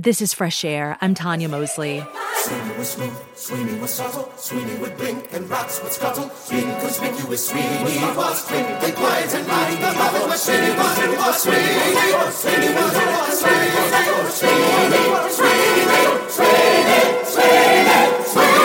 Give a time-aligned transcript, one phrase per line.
[0.00, 0.96] This is Fresh Air.
[1.02, 2.02] I'm Tanya Mosley.
[2.36, 2.96] Sweeney was
[3.34, 6.30] Sweeney subtle, Sweeney would blink and rats would scuttle.
[6.30, 7.76] Sweeney Sweeney
[8.16, 8.48] was
[8.80, 13.68] be quiet and the mother was Sweeney was, Sweeney was, Sweeney was, Sweeney was, Sweeney
[13.76, 15.84] was, Sweeney, Sweeney,
[16.30, 18.59] Sweeney, Sweeney, Sweeney.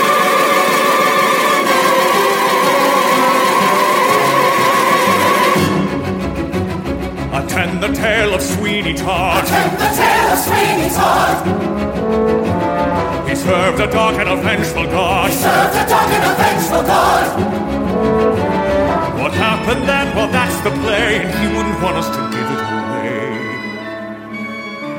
[7.55, 9.45] Attend the tale of Sweeney Todd.
[9.45, 11.37] Attend the tale of Sweeney Todd.
[13.29, 15.31] He served a dark and a vengeful God.
[15.31, 17.39] Served a dark and a vengeful God.
[19.21, 20.13] What happened then?
[20.17, 23.39] Well, that's the play, and he wouldn't want us to give it away.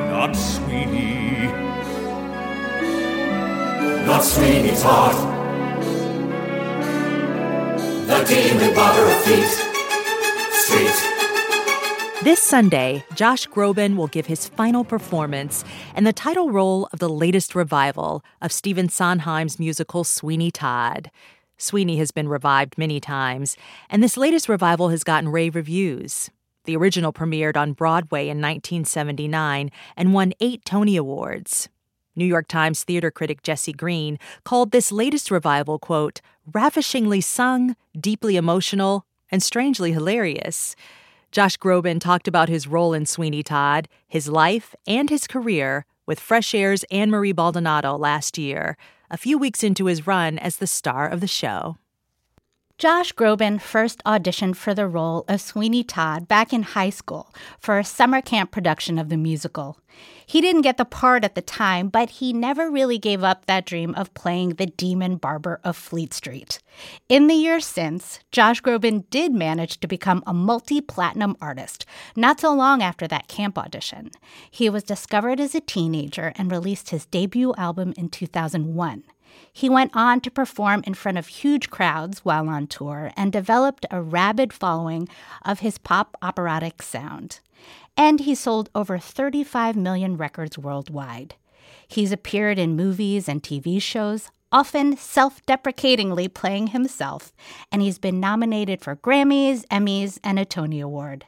[0.09, 1.53] Not Sweeney.
[4.07, 5.15] Not Sweeney Todd.
[8.07, 9.51] The demon barber of Fleet
[10.55, 11.16] Street.
[12.27, 17.09] This Sunday, Josh Groban will give his final performance in the title role of the
[17.09, 21.13] latest revival of Stephen Sondheim's musical Sweeney Todd.
[21.57, 23.57] Sweeney has been revived many times,
[23.89, 26.29] and this latest revival has gotten rave reviews.
[26.65, 31.69] The original premiered on Broadway in 1979 and won eight Tony Awards.
[32.17, 36.21] New York Times theater critic Jesse Green called this latest revival, quote,
[36.53, 40.75] ravishingly sung, deeply emotional, and strangely hilarious.
[41.37, 46.19] Josh Groban talked about his role in Sweeney Todd, his life, and his career with
[46.19, 48.79] Fresh Air's Ann Marie Baldonado last year,
[49.11, 51.77] a few weeks into his run as the star of the show.
[52.79, 57.79] Josh Groban first auditioned for the role of Sweeney Todd back in high school for
[57.79, 59.79] a summer camp production of the musical.
[60.27, 63.65] He didn't get the part at the time, but he never really gave up that
[63.65, 66.59] dream of playing the demon barber of Fleet Street.
[67.09, 72.41] In the years since, Josh Groban did manage to become a multi platinum artist, not
[72.41, 74.11] so long after that camp audition.
[74.51, 79.03] He was discovered as a teenager and released his debut album in 2001.
[79.53, 83.87] He went on to perform in front of huge crowds while on tour and developed
[83.91, 85.09] a rabid following
[85.45, 87.41] of his pop operatic sound.
[87.97, 91.37] And he sold over 35 million records worldwide.
[91.89, 97.33] He's appeared in movies and TV shows, often self deprecatingly playing himself,
[97.73, 101.27] and he's been nominated for Grammys, Emmys, and a Tony Award.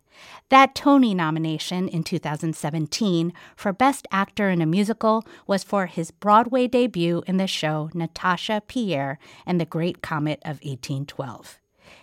[0.49, 6.67] That Tony nomination in 2017 for Best Actor in a Musical was for his Broadway
[6.67, 11.59] debut in the show Natasha Pierre and the Great Comet of 1812.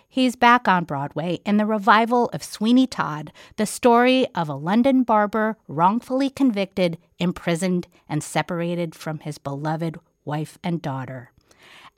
[0.08, 5.02] He's back on Broadway in the revival of Sweeney Todd, the story of a London
[5.02, 11.32] barber wrongfully convicted, imprisoned, and separated from his beloved wife and daughter.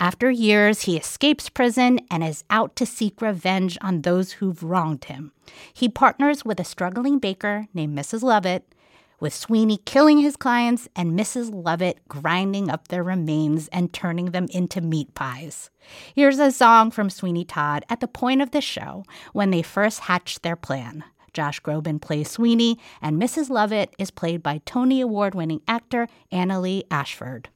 [0.00, 5.06] After years, he escapes prison and is out to seek revenge on those who've wronged
[5.06, 5.32] him.
[5.74, 8.22] He partners with a struggling baker named Mrs.
[8.22, 8.74] Lovett,
[9.18, 11.50] with Sweeney killing his clients and Mrs.
[11.52, 15.70] Lovett grinding up their remains and turning them into meat pies.
[16.14, 20.00] Here's a song from Sweeney Todd at the point of the show when they first
[20.00, 21.02] hatched their plan.
[21.32, 23.50] Josh Groban plays Sweeney, and Mrs.
[23.50, 27.48] Lovett is played by Tony Award winning actor Annaleigh Ashford.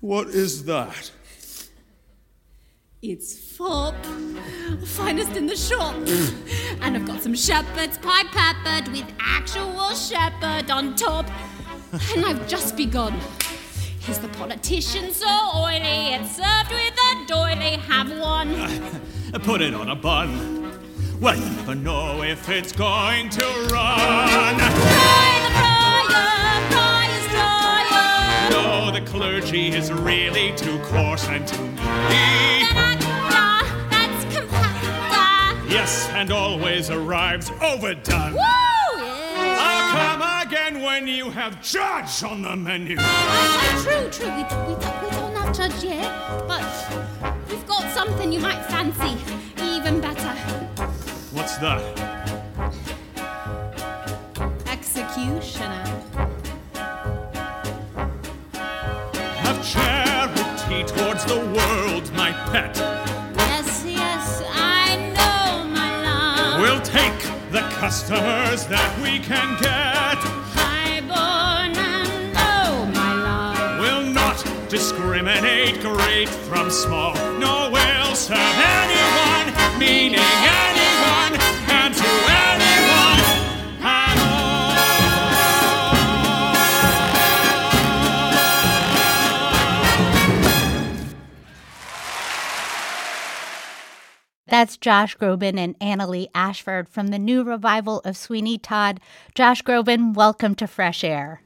[0.00, 1.10] What is that?
[3.02, 3.94] It's fop,
[4.86, 5.94] finest in the shop.
[6.80, 11.26] and I've got some shepherd's pie peppered with actual shepherd on top.
[12.14, 13.14] And I've just begun.
[14.08, 16.14] Is the politician so oily?
[16.14, 17.76] It's served with a doily.
[17.76, 18.54] Have one.
[19.42, 20.80] Put it on a bun.
[21.20, 25.49] Well, you never know if it's going to run.
[29.10, 32.80] Clergy is really too coarse and too compacta.
[35.68, 38.34] Yes, and always arrives overdone.
[38.34, 38.40] Woo!
[38.40, 42.96] I'll come again when you have judge on the menu.
[43.82, 44.26] True, true.
[44.26, 46.64] We, we, we don't have judge yet, but
[47.48, 49.16] we've got something you might fancy.
[49.60, 50.34] Even better.
[51.32, 51.82] What's that?
[54.68, 55.99] Executioner.
[61.00, 62.76] Towards the world, my pet.
[63.36, 66.60] Yes, yes, I know, my love.
[66.60, 67.20] We'll take
[67.50, 70.18] the customers that we can get.
[70.60, 73.80] Highborn and low, my love.
[73.80, 74.38] We'll not
[74.68, 77.14] discriminate great from small.
[77.38, 80.79] No, we'll serve anyone, meaning anyone, anyone
[94.60, 99.00] That's Josh Groban and Annaleigh Ashford from the new revival of Sweeney Todd.
[99.34, 101.40] Josh Groban, welcome to Fresh Air.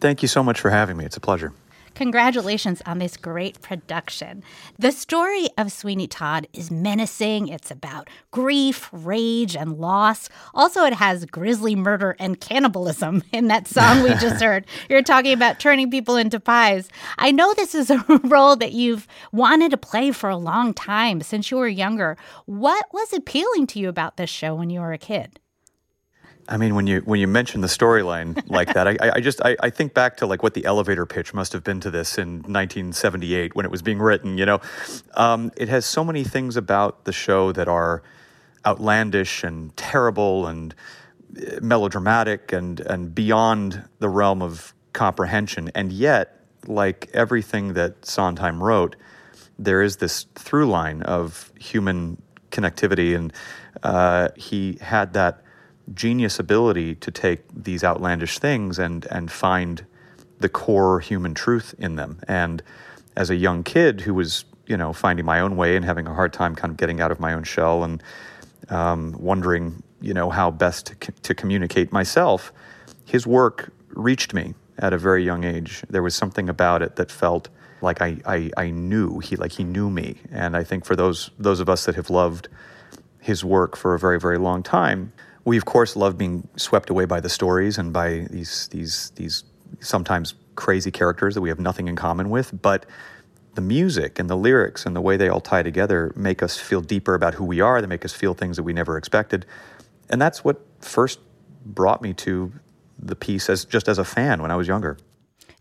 [0.00, 1.04] Thank you so much for having me.
[1.04, 1.52] It's a pleasure.
[1.94, 4.42] Congratulations on this great production.
[4.78, 7.48] The story of Sweeney Todd is menacing.
[7.48, 10.28] It's about grief, rage, and loss.
[10.54, 14.66] Also, it has grisly murder and cannibalism in that song we just heard.
[14.88, 16.88] You're talking about turning people into pies.
[17.16, 21.20] I know this is a role that you've wanted to play for a long time
[21.20, 22.16] since you were younger.
[22.46, 25.38] What was appealing to you about this show when you were a kid?
[26.48, 29.56] I mean, when you when you mention the storyline like that, I, I just I,
[29.60, 32.42] I think back to like what the elevator pitch must have been to this in
[32.42, 34.36] 1978 when it was being written.
[34.36, 34.60] You know,
[35.14, 38.02] um, it has so many things about the show that are
[38.66, 40.74] outlandish and terrible and
[41.36, 45.70] uh, melodramatic and and beyond the realm of comprehension.
[45.74, 48.96] And yet, like everything that Sondheim wrote,
[49.58, 52.20] there is this through line of human
[52.50, 53.32] connectivity, and
[53.82, 55.43] uh, he had that
[55.92, 59.84] genius ability to take these outlandish things and and find
[60.40, 62.20] the core human truth in them.
[62.28, 62.62] And
[63.16, 66.14] as a young kid who was, you know, finding my own way and having a
[66.14, 68.02] hard time kind of getting out of my own shell and
[68.68, 72.52] um, wondering, you know, how best to, to communicate myself,
[73.04, 75.82] his work reached me at a very young age.
[75.88, 77.48] There was something about it that felt
[77.80, 80.16] like I, I, I knew he like he knew me.
[80.32, 82.48] And I think for those those of us that have loved
[83.20, 85.12] his work for a very very long time,
[85.44, 89.44] we of course love being swept away by the stories and by these these these
[89.80, 92.86] sometimes crazy characters that we have nothing in common with, but
[93.54, 96.80] the music and the lyrics and the way they all tie together make us feel
[96.80, 97.80] deeper about who we are.
[97.80, 99.46] They make us feel things that we never expected,
[100.10, 101.20] and that's what first
[101.64, 102.52] brought me to
[102.98, 104.96] the piece as just as a fan when I was younger.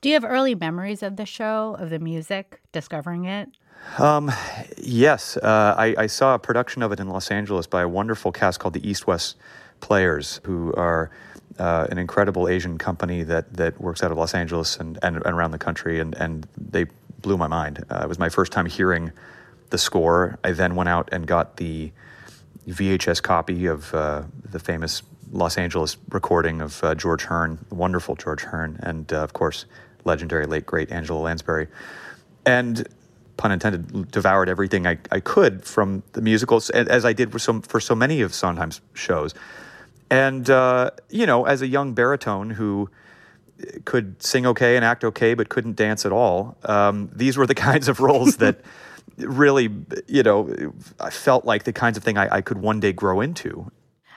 [0.02, 3.50] Do you have early memories of the show, of the music, discovering it?
[3.98, 4.32] Um,
[4.78, 8.32] yes, uh, I, I, saw a production of it in Los Angeles by a wonderful
[8.32, 9.36] cast called the East West
[9.84, 11.12] Players, who are
[11.60, 15.36] uh, an incredible Asian company that that works out of Los Angeles and, and, and
[15.36, 16.86] around the country, and, and they
[17.22, 17.84] blew my mind.
[17.90, 19.12] Uh, it was my first time hearing
[19.72, 20.40] the score.
[20.42, 21.92] I then went out and got the
[22.68, 25.04] VHS copy of uh, the famous
[25.34, 29.66] Los Angeles recording of uh, George Hearn, wonderful George Hearn, and uh, of course,
[30.06, 31.68] legendary late great Angela Lansbury.
[32.46, 32.88] And
[33.36, 37.62] pun intended, devoured everything I, I could from the musicals, as I did for so,
[37.62, 39.34] for so many of Sondheim's shows.
[40.14, 42.90] And, uh, you know, as a young baritone who
[43.84, 47.56] could sing okay and act okay, but couldn't dance at all, um, these were the
[47.70, 48.62] kinds of roles that
[49.18, 49.72] really,
[50.08, 50.54] you know,
[51.00, 53.72] I felt like the kinds of thing I, I could one day grow into.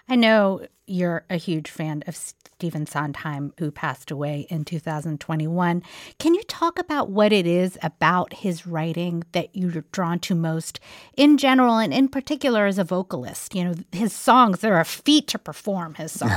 [0.06, 2.14] I know you're a huge fan of
[2.58, 5.82] Stephen Sondheim, who passed away in 2021.
[6.18, 10.80] Can you talk about what it is about his writing that you're drawn to most
[11.18, 13.54] in general and in particular as a vocalist?
[13.54, 16.32] You know, his songs, they're a feat to perform his songs.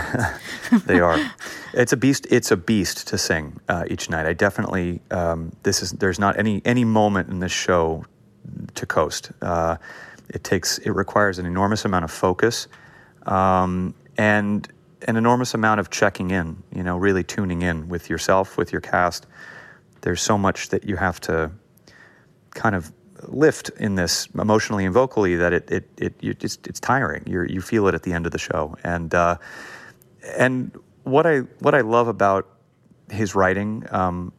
[0.86, 1.18] they are.
[1.74, 2.25] It's a beast.
[2.31, 4.25] It's a beast to sing uh, each night.
[4.25, 8.06] I definitely, um, this is, there's not any, any moment in this show
[8.74, 9.31] to coast.
[9.42, 9.77] Uh,
[10.30, 12.68] it takes, it requires an enormous amount of focus
[13.27, 14.68] um, and
[15.07, 18.81] an enormous amount of checking in, you know, really tuning in with yourself, with your
[18.81, 19.26] cast.
[20.02, 21.52] There's so much that you have to
[22.52, 22.92] kind of
[23.28, 27.24] lift in this emotionally and vocally that it it, it it's, it's tiring.
[27.28, 29.38] You you feel it at the end of the show, and uh,
[30.38, 30.71] and
[31.04, 32.47] what I what I love about
[33.09, 34.31] his writing, um,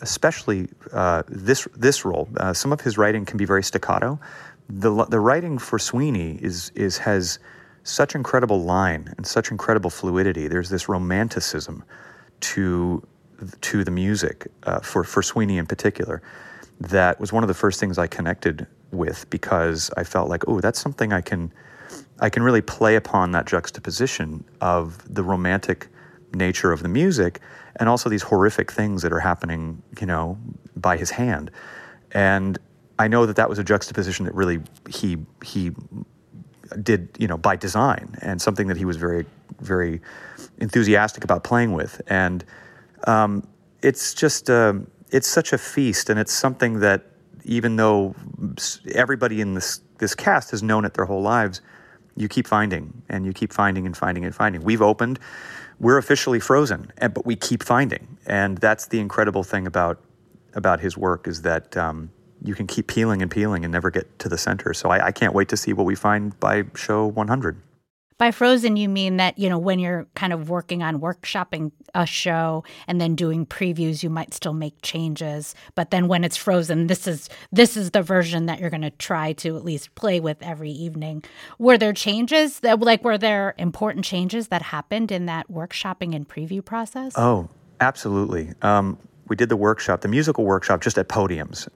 [0.00, 4.18] especially uh, this this role, uh, some of his writing can be very staccato.
[4.68, 7.38] The the writing for Sweeney is is has
[7.86, 10.48] such incredible line and such incredible fluidity.
[10.48, 11.84] There's this romanticism
[12.40, 13.06] to
[13.60, 16.22] to the music uh, for for Sweeney in particular
[16.80, 20.60] that was one of the first things I connected with because I felt like oh
[20.60, 21.52] that's something I can
[22.18, 25.88] I can really play upon that juxtaposition of the romantic
[26.34, 27.40] nature of the music
[27.78, 30.38] and also these horrific things that are happening you know
[30.76, 31.50] by his hand
[32.12, 32.58] and
[32.98, 35.72] I know that that was a juxtaposition that really he he
[36.82, 39.26] did you know by design and something that he was very
[39.60, 40.00] very
[40.58, 42.00] enthusiastic about playing with.
[42.06, 42.44] And
[43.06, 43.46] um,
[43.82, 44.74] it's just uh,
[45.10, 47.04] it's such a feast and it's something that
[47.44, 48.14] even though
[48.92, 51.60] everybody in this this cast has known it their whole lives
[52.16, 54.62] you keep finding and you keep finding and finding and finding.
[54.62, 55.18] We've opened
[55.78, 58.18] we're officially frozen but we keep finding.
[58.26, 60.00] And that's the incredible thing about
[60.54, 62.10] about his work is that um,
[62.46, 64.72] you can keep peeling and peeling and never get to the center.
[64.72, 67.60] So I, I can't wait to see what we find by show 100.
[68.18, 72.06] By frozen, you mean that, you know, when you're kind of working on workshopping a
[72.06, 75.54] show and then doing previews, you might still make changes.
[75.74, 78.90] But then when it's frozen, this is this is the version that you're going to
[78.90, 81.24] try to at least play with every evening.
[81.58, 86.26] Were there changes that like were there important changes that happened in that workshopping and
[86.26, 87.12] preview process?
[87.16, 87.50] Oh,
[87.80, 88.54] absolutely.
[88.62, 88.98] Um,
[89.28, 91.68] we did the workshop, the musical workshop, just at podiums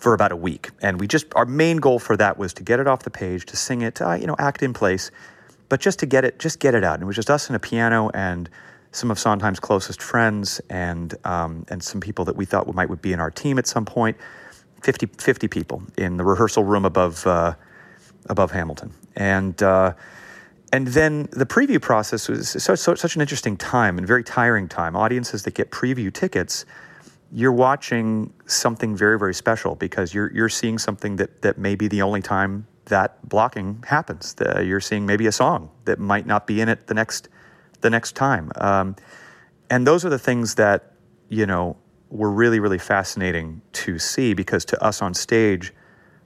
[0.00, 2.80] for about a week, and we just our main goal for that was to get
[2.80, 5.10] it off the page, to sing it, uh, you know, act in place
[5.72, 6.96] but just to get it, just get it out.
[6.96, 8.50] And it was just us and a piano and
[8.90, 13.00] some of Sondheim's closest friends and um, and some people that we thought might would
[13.00, 14.18] be in our team at some point.
[14.82, 17.54] 50, 50 people in the rehearsal room above uh,
[18.26, 19.94] above Hamilton, and uh,
[20.74, 24.68] and then the preview process was so, so, such an interesting time and very tiring
[24.68, 24.94] time.
[24.94, 26.66] Audiences that get preview tickets,
[27.32, 31.88] you're watching something very very special because you're you're seeing something that that may be
[31.88, 34.34] the only time that blocking happens.
[34.34, 37.28] The, you're seeing maybe a song that might not be in it the next
[37.80, 38.96] the next time, um,
[39.70, 40.92] and those are the things that
[41.28, 41.76] you know
[42.10, 45.72] were really really fascinating to see because to us on stage,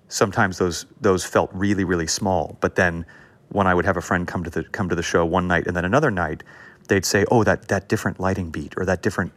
[0.09, 2.57] sometimes those those felt really really small.
[2.61, 3.07] But then
[3.51, 5.69] when I would have a friend come to the come to the show one night
[5.69, 6.43] and then another night,
[6.89, 9.33] they'd say, "Oh, that that different lighting beat or that different."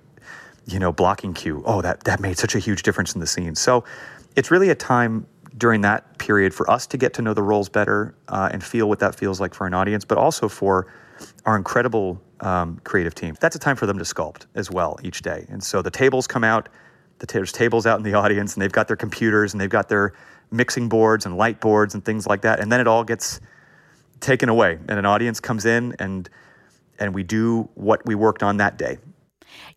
[0.72, 1.64] You know, blocking cue.
[1.66, 3.56] Oh, that that made such a huge difference in the scene.
[3.56, 3.84] So,
[4.36, 5.26] it's really a time
[5.58, 8.88] during that period for us to get to know the roles better uh, and feel
[8.88, 10.88] what that feels like for an audience, but also for
[11.46, 13.36] our incredible um, creative team.
[13.40, 15.46] That's a time for them to sculpt as well each day.
[15.50, 16.70] And so the tables come out,
[17.20, 19.70] the t- there's tables out in the audience, and they've got their computers and they've
[19.70, 20.14] got their
[20.52, 22.60] mixing boards and light boards and things like that.
[22.60, 23.42] And then it all gets
[24.20, 26.30] taken away, and an audience comes in and
[27.02, 28.98] and we do what we worked on that day.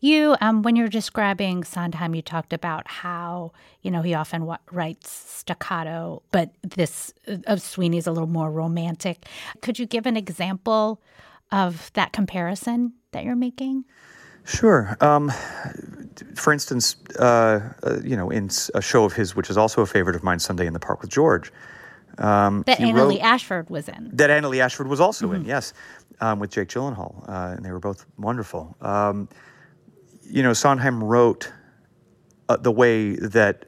[0.01, 4.59] You, um, when you're describing Sondheim, you talked about how you know he often w-
[4.71, 9.27] writes staccato, but this uh, of Sweeney's a little more romantic.
[9.61, 11.01] Could you give an example
[11.51, 13.85] of that comparison that you're making?
[14.45, 14.97] Sure.
[15.01, 15.31] Um,
[16.35, 19.87] for instance, uh, uh, you know, in a show of his, which is also a
[19.87, 21.53] favorite of mine, Sunday in the Park with George.
[22.19, 24.11] Um, that Annaleigh Ashford was in.
[24.13, 25.37] That Annaleigh Ashford was also mm-hmm.
[25.37, 25.73] in, yes,
[26.21, 28.77] um, with Jake Gyllenhaal, uh, and they were both wonderful.
[28.81, 29.29] Um,
[30.25, 31.53] you know, Sondheim wrote
[32.49, 33.65] uh, the way that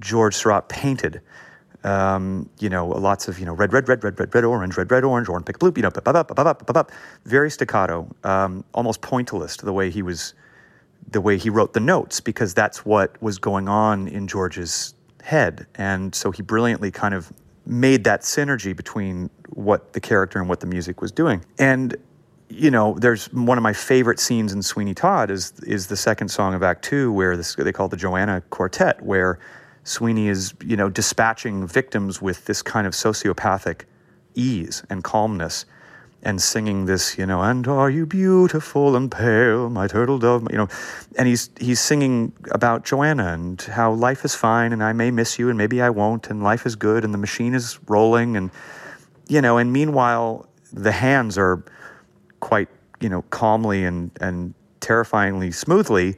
[0.00, 1.20] George Seurat painted.
[1.82, 4.90] Um, you know, lots of you know red, red, red, red, red, red, orange, red,
[4.90, 5.90] red, orange, orange, pick blue, you know,
[7.26, 10.32] very staccato, um, almost pointillist the way he was,
[11.10, 15.66] the way he wrote the notes because that's what was going on in George's head,
[15.74, 17.30] and so he brilliantly kind of
[17.66, 21.96] made that synergy between what the character and what the music was doing, and
[22.48, 26.28] you know, there's one of my favorite scenes in Sweeney Todd is is the second
[26.28, 29.38] song of Act Two, where this, they call it the Joanna Quartet, where
[29.84, 33.82] Sweeney is, you know, dispatching victims with this kind of sociopathic
[34.34, 35.64] ease and calmness,
[36.22, 40.56] and singing this, you know, and are you beautiful and pale, my turtle dove, you
[40.56, 40.68] know,
[41.16, 45.38] and he's he's singing about Joanna and how life is fine, and I may miss
[45.38, 48.50] you, and maybe I won't, and life is good, and the machine is rolling, and
[49.28, 51.62] you know, and meanwhile the hands are
[52.44, 52.68] quite
[53.00, 56.14] you know calmly and and terrifyingly smoothly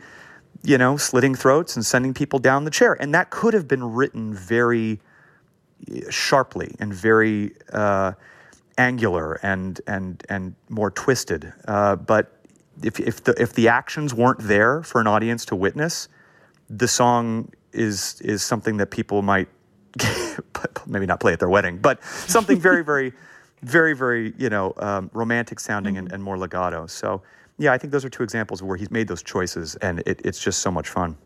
[0.64, 2.94] you know slitting throats and sending people down the chair.
[3.00, 5.00] And that could have been written very
[5.90, 8.12] eh, sharply and very uh,
[8.76, 11.52] angular and and and more twisted.
[11.68, 12.32] Uh, but
[12.82, 16.08] if, if the if the actions weren't there for an audience to witness
[16.68, 19.48] the song is is something that people might
[20.86, 23.12] maybe not play at their wedding but something very very
[23.66, 26.04] very, very, you know, um, romantic sounding mm-hmm.
[26.04, 26.86] and, and, more legato.
[26.86, 27.22] So,
[27.58, 30.38] yeah, I think those are two examples where he's made those choices, and it, it's
[30.38, 31.16] just so much fun.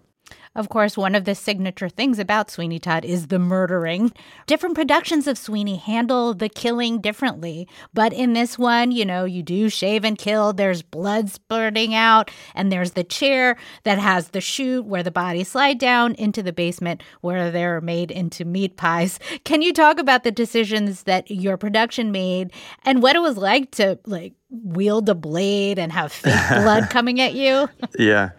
[0.57, 4.13] Of course, one of the signature things about Sweeney Todd is the murdering.
[4.49, 9.45] Different productions of Sweeney handle the killing differently, but in this one, you know, you
[9.45, 10.53] do shave and kill.
[10.53, 15.53] There's blood spurting out, and there's the chair that has the chute where the bodies
[15.53, 19.21] slide down into the basement where they're made into meat pies.
[19.45, 22.53] Can you talk about the decisions that your production made
[22.85, 27.21] and what it was like to like wield a blade and have fake blood coming
[27.21, 27.69] at you?
[27.97, 28.31] Yeah.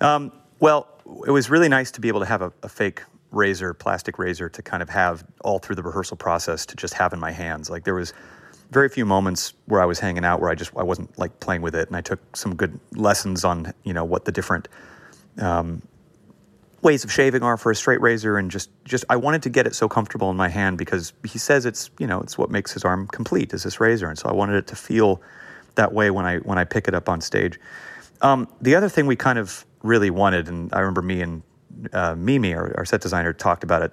[0.00, 0.88] Um, well,
[1.26, 4.48] it was really nice to be able to have a, a, fake razor, plastic razor,
[4.48, 7.70] to kind of have all through the rehearsal process to just have in my hands.
[7.70, 8.12] Like there was
[8.70, 11.62] very few moments where I was hanging out where I just I wasn't like playing
[11.62, 14.68] with it, and I took some good lessons on you know what the different
[15.38, 15.82] um,
[16.82, 19.66] ways of shaving are for a straight razor, and just just I wanted to get
[19.66, 22.72] it so comfortable in my hand because he says it's you know it's what makes
[22.72, 25.22] his arm complete is this razor, and so I wanted it to feel
[25.76, 27.58] that way when I when I pick it up on stage.
[28.20, 31.42] Um, the other thing we kind of really wanted, and I remember me and
[31.92, 33.92] uh, Mimi, our, our, set designer, talked about it.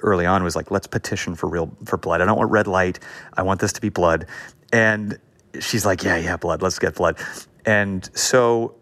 [0.00, 2.20] early on was like, let's petition for real for blood.
[2.20, 3.00] I don't want red light.
[3.36, 4.26] I want this to be blood.
[4.72, 5.18] And
[5.60, 6.62] she's like, yeah, yeah, blood.
[6.62, 7.18] Let's get blood.
[7.66, 8.76] And so,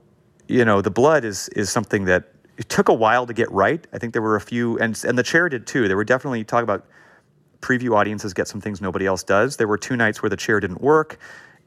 [0.49, 3.87] you know, the blood is is something that it took a while to get right.
[3.93, 5.89] I think there were a few, and and the chair did too.
[5.89, 6.87] There were definitely talk about
[7.61, 9.57] preview audiences get some things nobody else does.
[9.57, 11.19] There were two nights where the chair didn't work,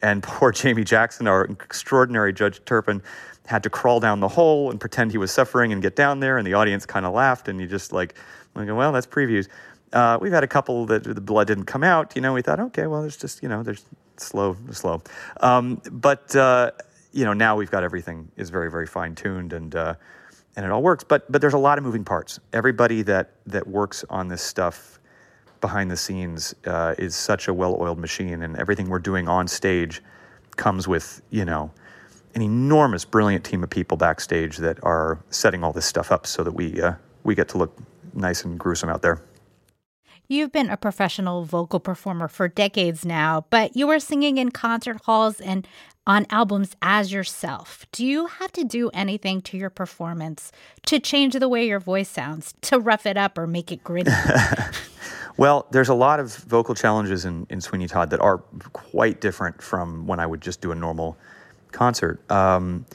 [0.01, 3.01] and poor Jamie Jackson, our extraordinary Judge Turpin,
[3.45, 6.37] had to crawl down the hole and pretend he was suffering and get down there,
[6.37, 8.15] and the audience kind of laughed, and you just like,
[8.55, 9.47] like, well, that's previews.
[9.91, 12.15] Uh, we've had a couple that the blood didn't come out.
[12.15, 13.83] You know, we thought, okay, well, there's just you know, there's
[14.17, 15.01] slow, slow.
[15.41, 16.71] Um, but uh,
[17.11, 19.75] you know, now we've got everything is very, very fine tuned and.
[19.75, 19.95] Uh,
[20.55, 21.05] and it all works.
[21.05, 22.37] But but there's a lot of moving parts.
[22.51, 24.98] Everybody that that works on this stuff
[25.61, 30.01] behind the scenes uh, is such a well-oiled machine, and everything we're doing on stage
[30.57, 31.71] comes with you know
[32.35, 36.43] an enormous, brilliant team of people backstage that are setting all this stuff up so
[36.43, 37.77] that we uh, we get to look
[38.13, 39.21] nice and gruesome out there.
[40.27, 45.01] You've been a professional vocal performer for decades now, but you were singing in concert
[45.05, 45.67] halls and
[46.05, 47.85] on albums as yourself.
[47.91, 50.51] Do you have to do anything to your performance
[50.85, 54.11] to change the way your voice sounds, to rough it up or make it gritty?
[55.39, 58.39] well, there's a lot of vocal challenges in, in Sweeney Todd that are
[58.73, 61.17] quite different from when I would just do a normal
[61.71, 62.19] concert.
[62.29, 62.85] Um,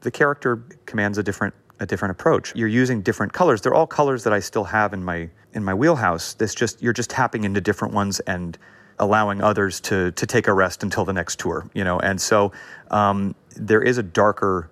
[0.00, 2.54] the character commands a different a different approach.
[2.56, 3.60] You're using different colors.
[3.60, 6.34] They're all colors that I still have in my in my wheelhouse.
[6.34, 8.58] This just you're just tapping into different ones and
[8.98, 11.70] allowing others to to take a rest until the next tour.
[11.74, 12.50] You know, and so
[12.90, 14.68] um, there is a darker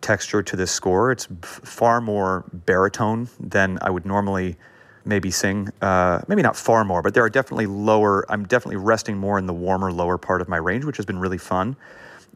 [0.00, 1.12] texture to this score.
[1.12, 4.56] It's far more baritone than I would normally
[5.04, 5.70] maybe sing.
[5.80, 8.24] Uh, maybe not far more, but there are definitely lower.
[8.30, 11.18] I'm definitely resting more in the warmer lower part of my range, which has been
[11.18, 11.76] really fun.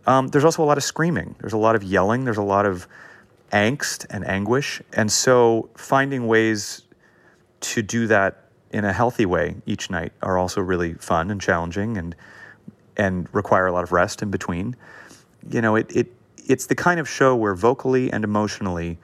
[0.06, 1.34] Um, there's also a lot of screaming.
[1.40, 2.24] There's a lot of yelling.
[2.24, 2.86] There's a lot of
[3.52, 6.82] angst and anguish, and so finding ways
[7.60, 11.96] to do that in a healthy way each night are also really fun and challenging
[11.96, 12.14] and
[12.96, 14.76] and require a lot of rest in between.
[15.50, 16.12] You know, it, it
[16.46, 18.98] it's the kind of show where vocally and emotionally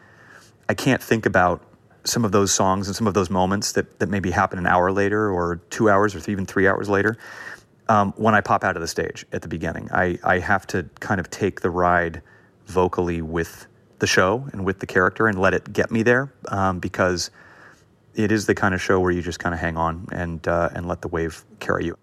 [0.68, 1.62] I can't think about
[2.04, 4.90] some of those songs and some of those moments that, that maybe happen an hour
[4.92, 7.16] later or two hours or even three hours later
[7.88, 9.88] um, when I pop out of the stage at the beginning.
[9.92, 12.22] I, I have to kind of take the ride
[12.66, 13.66] vocally with
[13.98, 17.30] the show and with the character and let it get me there um, because
[18.14, 20.68] it is the kind of show where you just kind of hang on and uh,
[20.74, 21.96] and let the wave carry you.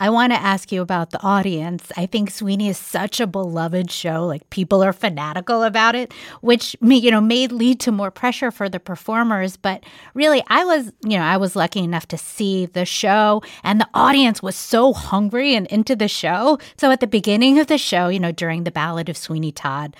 [0.00, 1.90] I want to ask you about the audience.
[1.96, 4.24] I think Sweeney is such a beloved show.
[4.24, 8.68] Like people are fanatical about it, which you know may lead to more pressure for
[8.68, 9.56] the performers.
[9.56, 9.82] But
[10.14, 13.88] really, I was you know I was lucky enough to see the show, and the
[13.92, 16.58] audience was so hungry and into the show.
[16.76, 19.96] So at the beginning of the show, you know, during the Ballad of Sweeney Todd,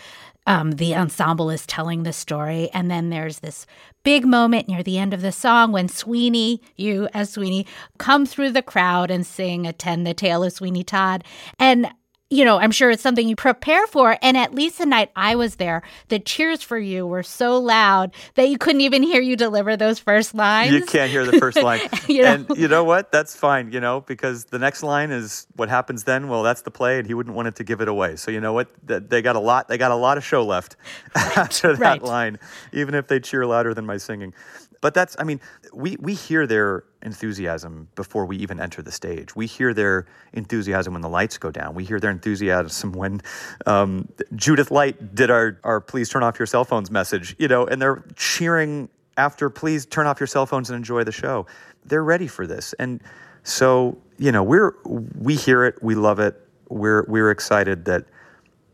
[0.48, 2.70] um, the ensemble is telling the story.
[2.72, 3.66] And then there's this
[4.02, 7.66] big moment near the end of the song when Sweeney, you as Sweeney,
[7.98, 11.22] come through the crowd and sing Attend the Tale of Sweeney Todd.
[11.58, 11.88] And
[12.30, 14.18] you know, I'm sure it's something you prepare for.
[14.20, 18.14] And at least the night I was there, the cheers for you were so loud
[18.34, 20.72] that you couldn't even hear you deliver those first lines.
[20.72, 21.80] You can't hear the first line.
[22.08, 22.28] you know?
[22.28, 23.12] And you know what?
[23.12, 26.28] That's fine, you know, because the next line is what happens then.
[26.28, 28.16] Well, that's the play, and he wouldn't want it to give it away.
[28.16, 28.68] So you know what?
[28.84, 29.68] They got a lot.
[29.68, 30.76] They got a lot of show left
[31.14, 32.02] after that right.
[32.02, 32.38] line,
[32.72, 34.34] even if they cheer louder than my singing
[34.80, 35.40] but that's i mean
[35.72, 39.36] we we hear their enthusiasm before we even enter the stage.
[39.36, 41.74] We hear their enthusiasm when the lights go down.
[41.74, 43.20] We hear their enthusiasm when
[43.66, 47.66] um, judith light did our our please turn off your cell phones message you know
[47.66, 51.46] and they're cheering after please turn off your cell phones and enjoy the show.
[51.84, 52.72] They're ready for this.
[52.74, 53.02] And
[53.42, 56.36] so you know we're we hear it we love it.
[56.68, 58.04] We're we're excited that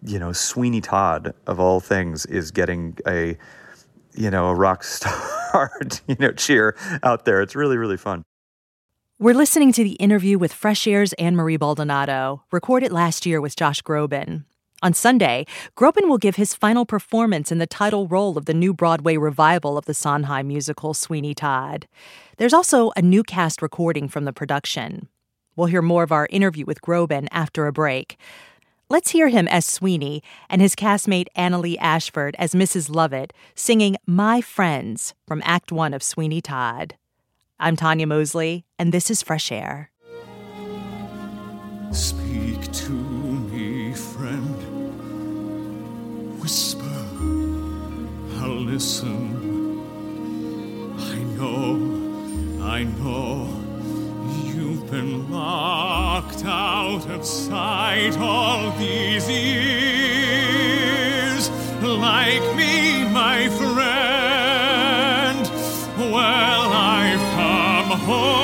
[0.03, 3.37] you know sweeney todd of all things is getting a
[4.15, 5.35] you know a rock star
[6.09, 7.41] you know, cheer out there.
[7.43, 8.25] It's really, really fun.
[9.19, 13.55] We're listening to the interview with Fresh Air's Ann Marie Baldonado, recorded last year with
[13.55, 14.45] Josh Groban.
[14.83, 15.47] On Sunday,
[15.77, 19.79] Groban will give his final performance in the title role of the new Broadway revival
[19.79, 21.87] of the Sondheim musical Sweeney Todd.
[22.37, 25.09] There's also a new cast recording from the production.
[25.57, 28.19] We'll hear more of our interview with Groban after a break.
[28.91, 32.95] Let's hear him as Sweeney and his castmate Annaleigh Ashford as Mrs.
[32.95, 36.97] Lovett singing My Friends from Act One of Sweeney Todd.
[37.59, 39.91] I'm Tanya Mosley, and this is Fresh Air.
[41.93, 44.55] Speak to me, friend.
[46.43, 46.85] Whisper,
[48.43, 49.81] I'll listen.
[50.99, 53.64] I know, I know
[54.43, 60.71] You've been locked out of sight all these years,
[61.81, 63.85] like me, my friend.
[65.99, 67.99] Well, I've come.
[68.01, 68.44] home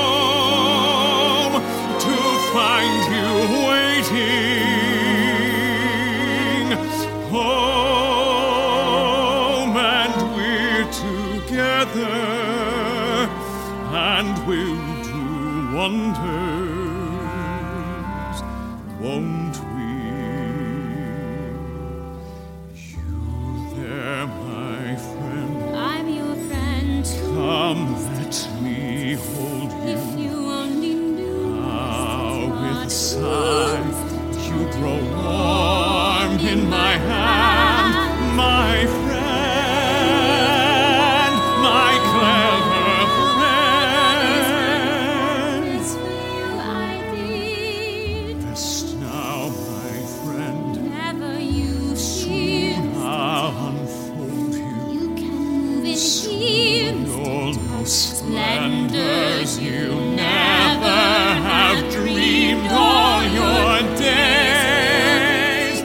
[58.41, 65.83] splendors you never have dreamed all your days.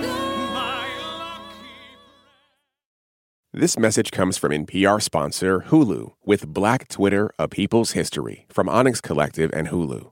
[3.53, 9.01] This message comes from NPR sponsor Hulu with Black Twitter, A People's History from Onyx
[9.01, 10.11] Collective and Hulu.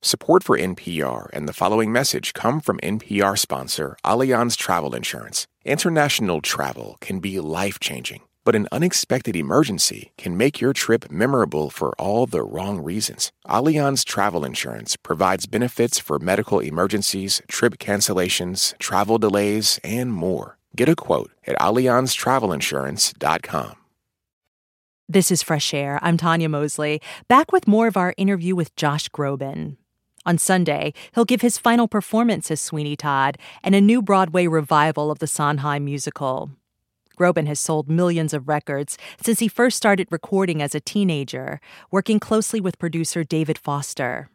[0.00, 5.48] Support for NPR and the following message come from NPR sponsor Allianz Travel Insurance.
[5.64, 11.68] International travel can be life changing, but an unexpected emergency can make your trip memorable
[11.68, 13.32] for all the wrong reasons.
[13.48, 20.58] Allianz Travel Insurance provides benefits for medical emergencies, trip cancellations, travel delays, and more.
[20.76, 23.74] Get a quote at AllianzTravelInsurance.com.
[25.10, 25.98] This is Fresh Air.
[26.02, 29.78] I'm Tanya Mosley, back with more of our interview with Josh Groban.
[30.26, 35.10] On Sunday, he'll give his final performance as Sweeney Todd and a new Broadway revival
[35.10, 36.50] of the Sondheim musical.
[37.18, 42.20] Groban has sold millions of records since he first started recording as a teenager, working
[42.20, 44.28] closely with producer David Foster.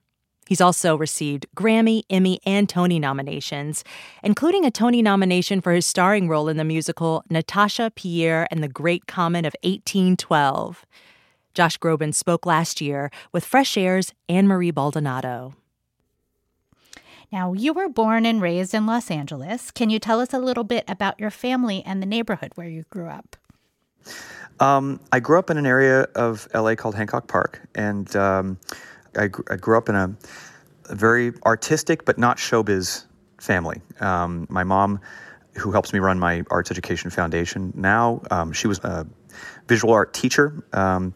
[0.46, 3.84] He's also received Grammy, Emmy, and Tony nominations,
[4.22, 8.68] including a Tony nomination for his starring role in the musical Natasha, Pierre, and the
[8.68, 10.86] Great Comet of 1812.
[11.54, 15.54] Josh Groban spoke last year with Fresh Air's Ann Marie Baldonado.
[17.34, 19.72] Now, you were born and raised in Los Angeles.
[19.72, 22.86] Can you tell us a little bit about your family and the neighborhood where you
[22.92, 23.36] grew up?
[24.60, 28.60] Um, I grew up in an area of LA called Hancock Park, and um,
[29.18, 30.16] I, gr- I grew up in a,
[30.90, 33.06] a very artistic but not showbiz
[33.40, 33.82] family.
[34.00, 35.00] Um, my mom,
[35.56, 39.08] who helps me run my arts education foundation now, um, she was a
[39.68, 41.16] visual art teacher um,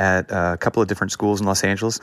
[0.00, 2.00] at a couple of different schools in Los Angeles,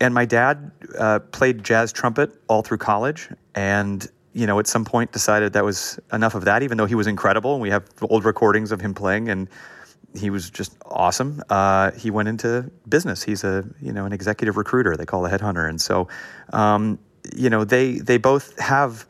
[0.00, 4.84] and my dad uh, played jazz trumpet all through college, and you know, at some
[4.84, 7.52] point decided that was enough of that, even though he was incredible.
[7.52, 9.48] And we have old recordings of him playing, and
[10.16, 11.42] he was just awesome.
[11.50, 13.22] Uh, he went into business.
[13.22, 14.96] He's a you know an executive recruiter.
[14.96, 16.08] They call a headhunter, and so
[16.52, 16.98] um,
[17.34, 19.06] you know they they both have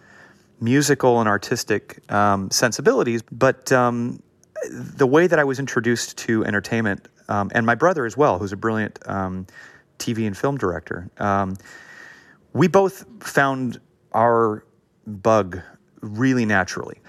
[0.60, 4.22] musical and artistic um, sensibilities, but um,
[4.70, 8.52] the way that I was introduced to entertainment, um, and my brother as well, who's
[8.52, 9.46] a brilliant um,
[9.98, 11.56] TV and film director, um,
[12.52, 13.80] we both found
[14.12, 14.64] our
[15.06, 15.60] bug
[16.00, 17.00] really naturally.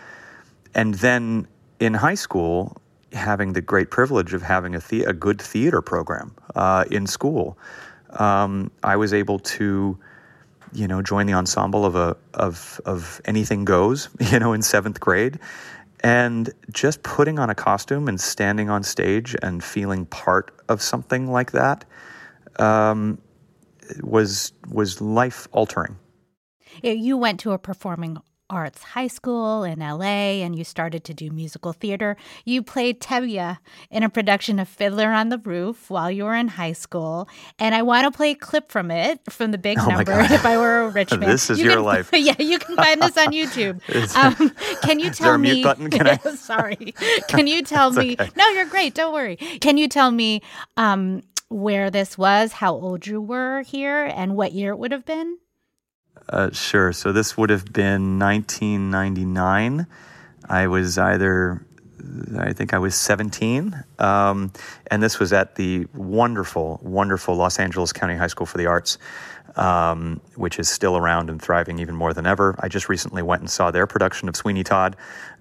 [0.74, 1.48] And then
[1.80, 2.78] in high school,
[3.14, 7.58] having the great privilege of having a, the- a good theater program uh, in school,
[8.12, 9.98] um, I was able to,
[10.74, 15.00] you know, join the ensemble of a of of anything goes, you know, in seventh
[15.00, 15.40] grade,
[16.06, 21.32] and just putting on a costume and standing on stage and feeling part of something
[21.32, 21.84] like that
[22.60, 23.18] um,
[24.04, 25.98] was was life altering.
[26.84, 31.32] You went to a performing Arts High School in LA and you started to do
[31.32, 32.16] musical theater.
[32.46, 33.58] You played Tevye
[33.90, 37.28] in a production of Fiddler on the Roof while you were in high school.
[37.58, 40.12] And I want to play a clip from it, from the big Oh number.
[40.20, 41.22] If I Were a Rich Man.
[41.30, 42.10] This is You your can- life.
[42.14, 43.82] Yeah, you can find this on YouTube.
[44.16, 45.64] Um, can you tell me?
[45.64, 45.90] button?
[45.90, 46.94] Can I- Sorry.
[47.28, 48.16] Can you tell me?
[48.20, 48.30] okay.
[48.38, 48.94] No, you're great.
[48.94, 49.36] Don't worry.
[49.38, 50.42] Can you tell me
[50.78, 55.06] um, where this was, how old you were here, and what year it would have
[55.06, 55.38] been?
[56.28, 56.92] Uh, sure.
[56.92, 59.88] So this would have been 1999.
[60.48, 61.66] I was either,
[62.38, 63.84] I think I was 17.
[64.00, 64.52] Um,
[64.88, 68.98] and this was at the wonderful, wonderful Los Angeles County High School for the Arts,
[69.56, 72.56] um, which is still around and thriving even more than ever.
[72.60, 74.96] I just recently went and saw their production of Sweeney Todd,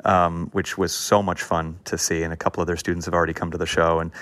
[0.04, 2.22] um, which was so much fun to see.
[2.22, 4.00] And a couple of their students have already come to the show.
[4.00, 4.12] And,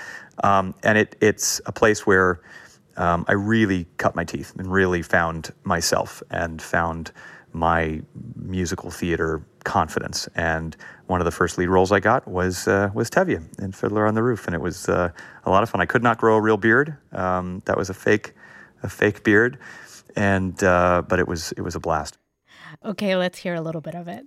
[0.43, 2.39] um, and it, it's a place where
[2.97, 7.11] um, I really cut my teeth and really found myself and found
[7.53, 8.01] my
[8.35, 10.27] musical theater confidence.
[10.35, 10.75] And
[11.07, 14.15] one of the first lead roles I got was uh, was Tevye in Fiddler on
[14.15, 15.11] the Roof, and it was uh,
[15.45, 15.81] a lot of fun.
[15.81, 18.33] I could not grow a real beard; um, that was a fake
[18.81, 19.57] a fake beard,
[20.15, 22.17] and uh, but it was it was a blast.
[22.83, 24.25] Okay, let's hear a little bit of it.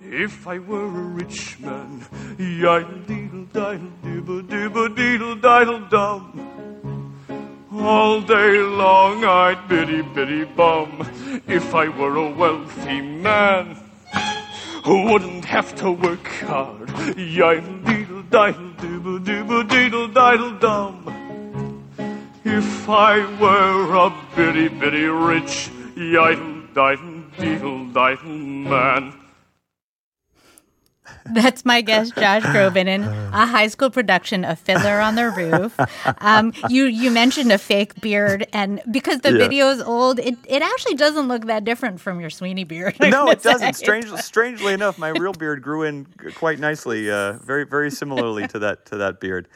[0.00, 2.00] If I were a rich man,
[2.38, 7.01] yiddle deedle diddle dibble dibble deedle diddle dum.
[7.74, 11.08] All day long I'd biddy biddy bum.
[11.46, 13.76] If I were a wealthy man,
[14.84, 16.88] who wouldn't have to work hard.
[17.16, 20.96] Yiddle deedle diddle dibble dibble deedle diddle dum.
[22.44, 29.21] If I were a bitty bitty rich, yiddle diddle deedle diddle man.
[31.34, 35.78] That's my guest, Josh Groban, in a high school production of Fiddler on the Roof.
[36.20, 39.38] Um, you you mentioned a fake beard, and because the Yeah.
[39.38, 42.96] video is old, it, it actually doesn't look that different from your Sweeney beard.
[43.00, 43.74] I'm no, it doesn't.
[43.74, 48.86] Strangely, enough, my real beard grew in quite nicely, uh, very very similarly to that
[48.86, 49.48] to that beard.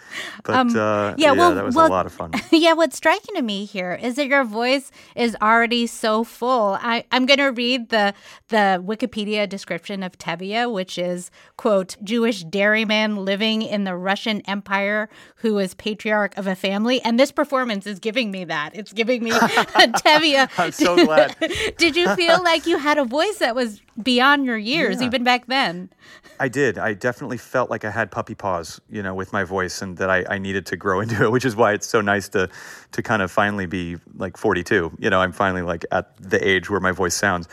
[0.44, 2.33] But uh, Um, yeah, well- that was well- a lot of fun.
[2.50, 6.79] yeah, what's striking to me here is that your voice is already so full.
[6.81, 8.14] I, I'm going to read the
[8.48, 15.09] the Wikipedia description of Tevye, which is quote Jewish dairyman living in the Russian Empire
[15.37, 18.75] who is patriarch of a family, and this performance is giving me that.
[18.77, 19.31] It's giving me
[19.81, 20.49] Tevye.
[20.59, 21.37] I'm so glad.
[21.79, 25.07] Did you feel like you had a voice that was beyond your years, Yeah.
[25.07, 25.90] even back then?
[26.38, 26.77] I did.
[26.77, 30.11] I definitely felt like I had puppy paws, you know, with my voice, and that
[30.11, 31.33] I, I needed to grow into it.
[31.33, 32.51] Which is why it's so nice to
[32.92, 34.92] to kind of finally be like 42.
[34.99, 37.49] You know, I'm finally like at the age where my voice sounds,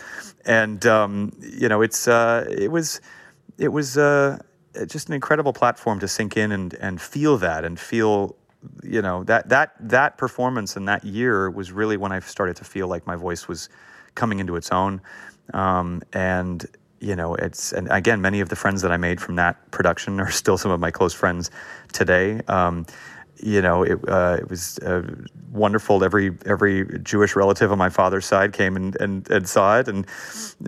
[0.45, 2.99] and um, you know, it's uh, it was
[3.57, 4.39] it was uh,
[4.87, 8.35] just an incredible platform to sink in and and feel that and feel
[8.83, 12.63] you know that that that performance and that year was really when I started to
[12.63, 13.69] feel like my voice was
[14.15, 15.01] coming into its own,
[15.53, 16.65] um, and
[16.99, 20.19] you know it's and again many of the friends that I made from that production
[20.19, 21.51] are still some of my close friends
[21.91, 22.41] today.
[22.47, 22.85] Um,
[23.43, 25.03] you know, it, uh, it was uh,
[25.51, 26.03] wonderful.
[26.03, 30.05] Every every Jewish relative on my father's side came and, and, and saw it and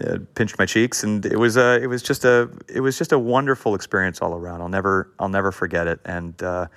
[0.06, 3.12] uh, pinched my cheeks, and it was a it was just a it was just
[3.12, 4.62] a wonderful experience all around.
[4.62, 6.02] I'll never I'll never forget it.
[6.06, 6.68] And uh,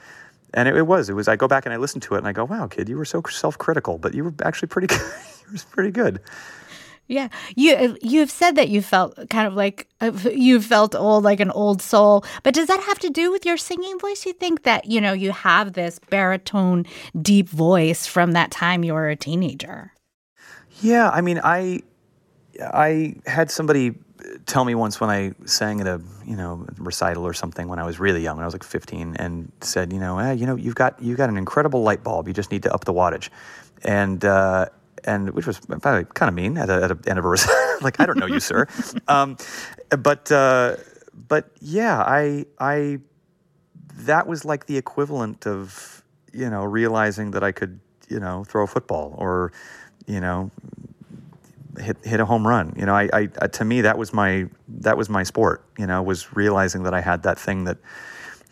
[0.54, 1.26] and it, it was it was.
[1.26, 3.04] I go back and I listen to it and I go, wow, kid, you were
[3.04, 5.00] so self critical, but you were actually pretty good.
[5.00, 6.20] you were pretty good.
[7.09, 11.40] Yeah, you you've said that you felt kind of like uh, you felt old, like
[11.40, 12.23] an old soul.
[12.42, 14.27] But does that have to do with your singing voice?
[14.27, 16.85] You think that you know you have this baritone,
[17.21, 19.94] deep voice from that time you were a teenager.
[20.83, 21.81] Yeah, I mean, I
[22.61, 23.94] I had somebody
[24.44, 27.85] tell me once when I sang at a you know recital or something when I
[27.85, 30.57] was really young, when I was like 15, and said, you know, eh, you know,
[30.57, 32.29] you've got you've got an incredible light bulb.
[32.29, 33.31] You just need to up the wattage,
[33.83, 34.66] and uh,
[35.04, 37.56] and which was kind of mean at a, at a end of a recital.
[37.82, 38.66] like I don't know you, sir,
[39.08, 39.37] um,
[39.90, 40.76] but uh,
[41.14, 42.98] but yeah, I I
[43.94, 48.64] that was like the equivalent of you know realizing that I could you know throw
[48.64, 49.52] a football or
[50.06, 50.50] you know
[51.80, 52.74] hit hit a home run.
[52.76, 55.64] You know, I, I uh, to me that was my that was my sport.
[55.78, 57.78] You know, was realizing that I had that thing that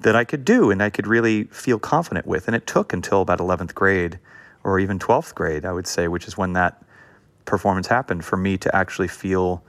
[0.00, 2.48] that I could do and I could really feel confident with.
[2.48, 4.18] And it took until about eleventh grade
[4.66, 6.82] or even twelfth grade, I would say, which is when that
[7.44, 9.62] performance happened for me to actually feel,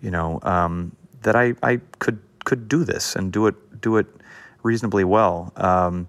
[0.00, 4.06] you know, um, that I, I could could do this and do it do it
[4.62, 5.52] reasonably well.
[5.56, 6.08] Um,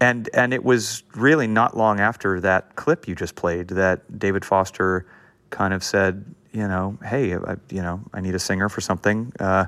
[0.00, 4.44] and and it was really not long after that clip you just played that David
[4.44, 5.06] Foster
[5.50, 9.32] kind of said, you know, hey, I, you know, I need a singer for something.
[9.38, 9.66] Uh,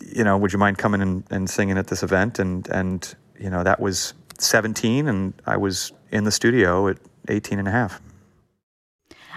[0.00, 2.38] you know, would you mind coming and, and singing at this event?
[2.38, 7.58] And and you know, that was 17, and I was in the studio at 18
[7.58, 8.00] and a half.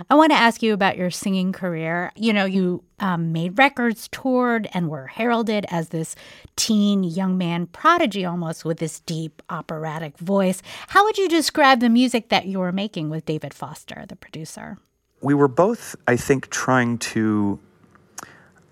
[0.09, 2.11] I want to ask you about your singing career.
[2.15, 6.15] You know, you um, made records, toured, and were heralded as this
[6.55, 10.61] teen young man prodigy almost with this deep operatic voice.
[10.89, 14.77] How would you describe the music that you were making with David Foster, the producer?
[15.21, 17.59] We were both, I think, trying to.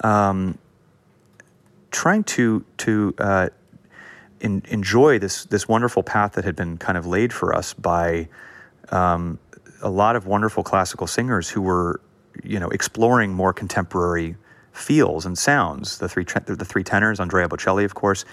[0.04, 0.60] Um,
[1.96, 3.50] trying to to uh,
[4.42, 8.28] in, enjoy this this wonderful path that had been kind of laid for us by
[8.92, 9.40] um,
[9.82, 12.02] a lot of wonderful classical singers who were,
[12.44, 14.36] you know, exploring more contemporary
[14.74, 15.98] feels and sounds.
[16.00, 18.26] The three the three tenors, Andrea Bocelli, of course.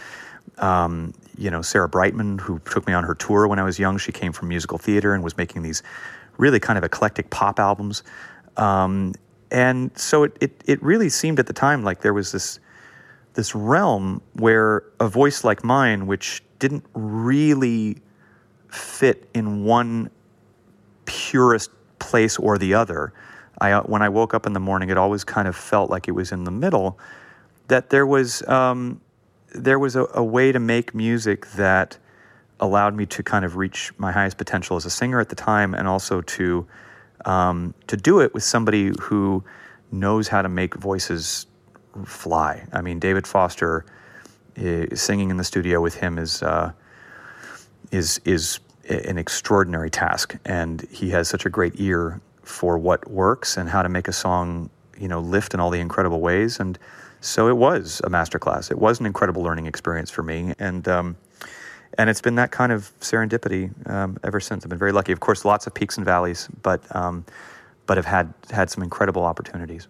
[0.58, 3.96] Um, you know, Sarah Brightman, who took me on her tour when I was young.
[3.98, 5.82] She came from musical theater and was making these
[6.36, 8.02] really kind of eclectic pop albums.
[8.56, 9.14] Um,
[9.50, 12.58] and so it, it, it really seemed at the time like there was this
[13.34, 17.96] this realm where a voice like mine, which didn't really
[18.68, 20.10] fit in one
[21.04, 23.12] purest place or the other.
[23.60, 26.08] I, uh, when I woke up in the morning, it always kind of felt like
[26.08, 26.98] it was in the middle.
[27.68, 29.00] That there was um,
[29.54, 31.98] there was a, a, way to make music that
[32.60, 35.74] allowed me to kind of reach my highest potential as a singer at the time,
[35.74, 36.66] and also to
[37.24, 39.44] um, to do it with somebody who
[39.92, 41.46] knows how to make voices
[42.04, 42.66] fly.
[42.72, 43.84] I mean, David Foster
[44.58, 46.72] uh, singing in the studio with him is uh,
[47.90, 48.58] is is
[48.88, 53.82] an extraordinary task, and he has such a great ear for what works and how
[53.82, 54.68] to make a song,
[54.98, 56.58] you know, lift in all the incredible ways.
[56.58, 56.78] And
[57.20, 58.70] so it was a masterclass.
[58.70, 61.16] It was an incredible learning experience for me, and um,
[61.98, 64.64] and it's been that kind of serendipity um, ever since.
[64.64, 65.12] I've been very lucky.
[65.12, 67.24] Of course, lots of peaks and valleys, but um,
[67.86, 69.86] but have had had some incredible opportunities.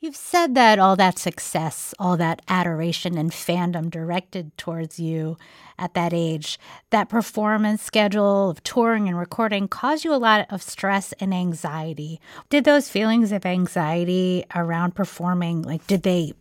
[0.00, 5.36] You've said that all that success, all that adoration and fandom directed towards you
[5.76, 6.56] at that age,
[6.90, 12.20] that performance schedule of touring and recording caused you a lot of stress and anxiety.
[12.48, 16.32] Did those feelings of anxiety around performing, like, did they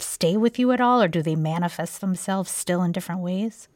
[0.00, 3.68] stay with you at all or do they manifest themselves still in different ways?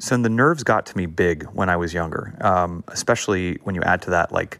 [0.00, 3.82] So the nerves got to me big when I was younger, um, especially when you
[3.82, 4.58] add to that, like,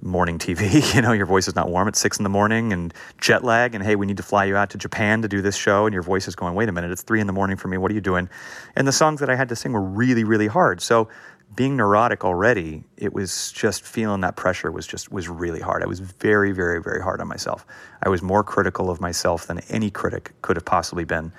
[0.00, 0.94] morning TV.
[0.94, 3.74] You know, your voice is not warm at six in the morning and jet lag.
[3.74, 5.86] And hey, we need to fly you out to Japan to do this show.
[5.86, 7.76] And your voice is going, wait a minute, it's three in the morning for me.
[7.76, 8.28] What are you doing?
[8.74, 10.80] And the songs that I had to sing were really, really hard.
[10.80, 11.08] So
[11.54, 15.82] being neurotic already, it was just feeling that pressure was just was really hard.
[15.82, 17.66] I was very, very, very hard on myself.
[18.02, 21.32] I was more critical of myself than any critic could have possibly been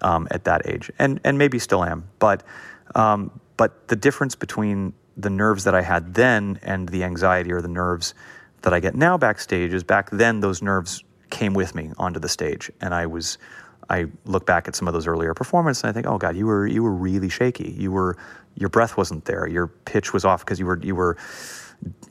[0.00, 2.08] um, at that age, and and maybe still am.
[2.18, 2.42] But
[2.94, 7.60] um, but the difference between the nerves that I had then and the anxiety or
[7.60, 8.14] the nerves
[8.62, 12.28] that I get now backstage is back then those nerves came with me onto the
[12.28, 12.70] stage.
[12.80, 13.38] And I was
[13.90, 16.46] I look back at some of those earlier performances and I think oh god you
[16.46, 17.74] were you were really shaky.
[17.76, 18.16] You were
[18.54, 19.46] your breath wasn't there.
[19.46, 21.16] Your pitch was off because you were you were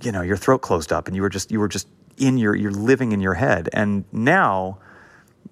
[0.01, 1.87] you know your throat closed up and you were just you were just
[2.17, 3.69] in your you're living in your head.
[3.73, 4.79] And now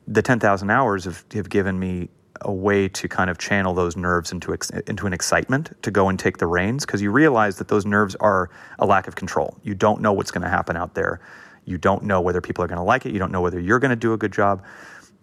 [0.08, 2.10] the 10,000 hours have, have given me
[2.42, 6.10] a way to kind of channel those nerves into ex- into an excitement to go
[6.10, 8.50] and take the reins because you realize that those nerves are
[8.80, 9.58] a lack of control.
[9.64, 11.22] You don't know what's going to happen out there.
[11.66, 13.14] You don't know whether people are going to like it.
[13.14, 14.64] You don't know whether you're going to do a good job.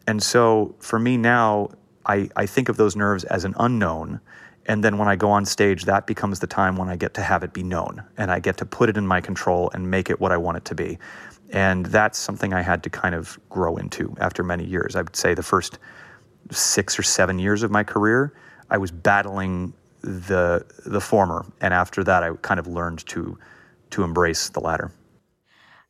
[0.07, 1.71] And so for me now,
[2.07, 4.21] I, I think of those nerves as an unknown.
[4.67, 7.23] And then when I go on stage, that becomes the time when I get to
[7.23, 10.11] have it be known and I get to put it in my control and make
[10.11, 10.99] it what I want it to be.
[11.51, 14.97] And that's something I had to kind of grow into after many years.
[14.97, 15.79] I would say the first
[16.51, 18.33] six or seven years of my career,
[18.71, 23.39] I was battling the the former, and after that, I kind of learned to
[23.91, 24.93] to embrace the latter.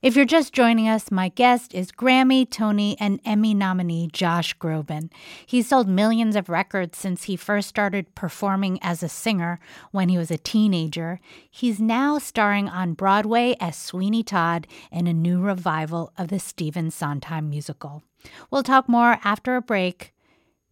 [0.02, 5.10] If you're just joining us, my guest is Grammy, Tony, and Emmy nominee Josh Groban.
[5.46, 9.58] He's sold millions of records since he first started performing as a singer
[9.92, 11.18] when he was a teenager.
[11.50, 16.90] He's now starring on Broadway as Sweeney Todd in a new revival of the Stephen
[16.90, 18.02] Sondheim musical.
[18.50, 20.12] We'll talk more after a break.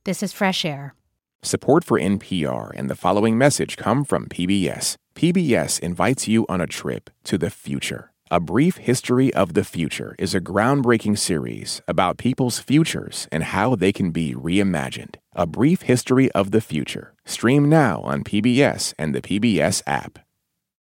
[0.04, 0.94] This is Fresh Air.
[1.40, 4.96] Support for NPR and the following message come from PBS.
[5.14, 8.12] PBS invites you on a trip to the future.
[8.30, 13.76] A Brief History of the Future is a groundbreaking series about people's futures and how
[13.76, 15.14] they can be reimagined.
[15.32, 17.14] A Brief History of the Future.
[17.24, 20.18] Stream now on PBS and the PBS app.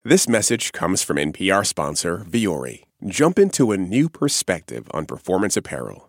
[0.06, 2.84] This message comes from NPR sponsor Vuori.
[3.06, 6.09] Jump into a new perspective on performance apparel.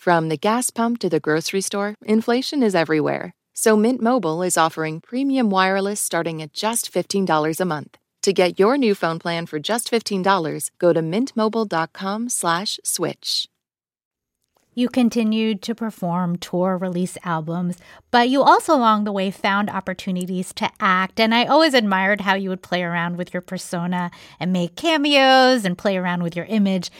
[0.00, 3.34] From the gas pump to the grocery store, inflation is everywhere.
[3.52, 7.98] So Mint Mobile is offering premium wireless starting at just $15 a month.
[8.22, 13.46] To get your new phone plan for just $15, go to mintmobile.com slash switch.
[14.72, 17.76] You continued to perform tour release albums,
[18.10, 21.20] but you also along the way found opportunities to act.
[21.20, 25.66] And I always admired how you would play around with your persona and make cameos
[25.66, 26.90] and play around with your image.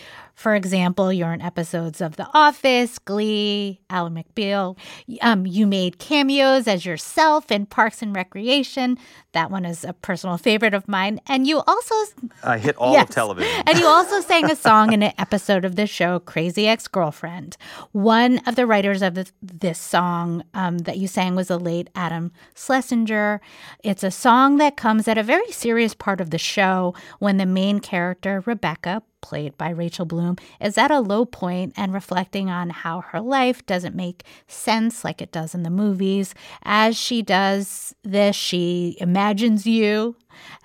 [0.41, 4.75] For example, you're in episodes of The Office, Glee, Ally McBeal.
[5.21, 8.97] Um, you made cameos as yourself in Parks and Recreation.
[9.33, 11.21] That one is a personal favorite of mine.
[11.27, 11.95] And you also.
[12.43, 13.11] I hit all yes.
[13.11, 13.65] of television.
[13.67, 17.59] and you also sang a song in an episode of the show, Crazy Ex Girlfriend.
[17.93, 21.91] One of the writers of the, this song um, that you sang was the late
[21.95, 23.43] Adam Schlesinger.
[23.85, 27.45] It's a song that comes at a very serious part of the show when the
[27.45, 32.71] main character, Rebecca, played by Rachel Bloom, is at a low point and reflecting on
[32.71, 36.35] how her life doesn't make sense like it does in the movies.
[36.63, 40.17] As she does this, she imagines you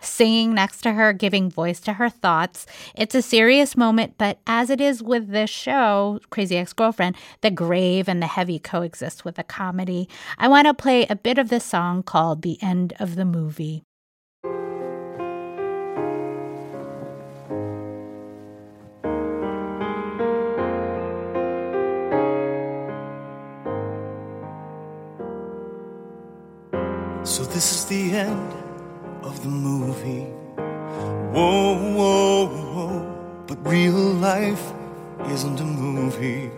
[0.01, 2.66] singing next to her, giving voice to her thoughts.
[2.95, 7.51] It's a serious moment, but as it is with this show, Crazy Ex Girlfriend, the
[7.51, 10.08] grave and the heavy coexist with the comedy.
[10.38, 13.84] I want to play a bit of this song called The End of the Movie.
[27.56, 28.51] This is the end
[29.24, 30.26] of the movie.
[31.34, 33.43] Whoa, whoa, whoa.
[33.47, 34.74] But real life
[35.30, 36.51] isn't a movie.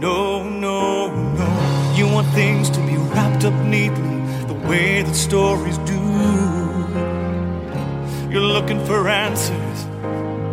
[0.00, 1.94] No, no, no.
[1.94, 6.00] You want things to be wrapped up neatly the way that stories do.
[8.32, 9.78] You're looking for answers,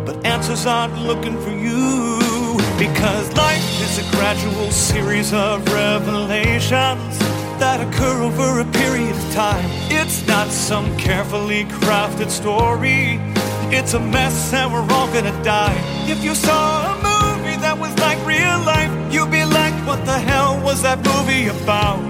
[0.04, 2.20] but answers aren't looking for you.
[2.78, 7.16] Because life is a gradual series of revelations
[7.58, 9.64] that occur over a period of time.
[9.90, 13.18] It's not some carefully crafted story.
[13.74, 15.76] It's a mess and we're all gonna die.
[16.08, 20.18] If you saw a movie that was like real life, you'd be like, what the
[20.18, 22.00] hell was that movie about?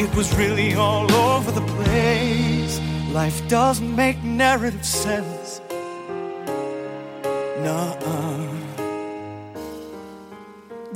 [0.00, 2.80] It was really all over the place.
[3.12, 5.60] Life doesn't make narrative sense.
[7.64, 8.51] Nuh-uh.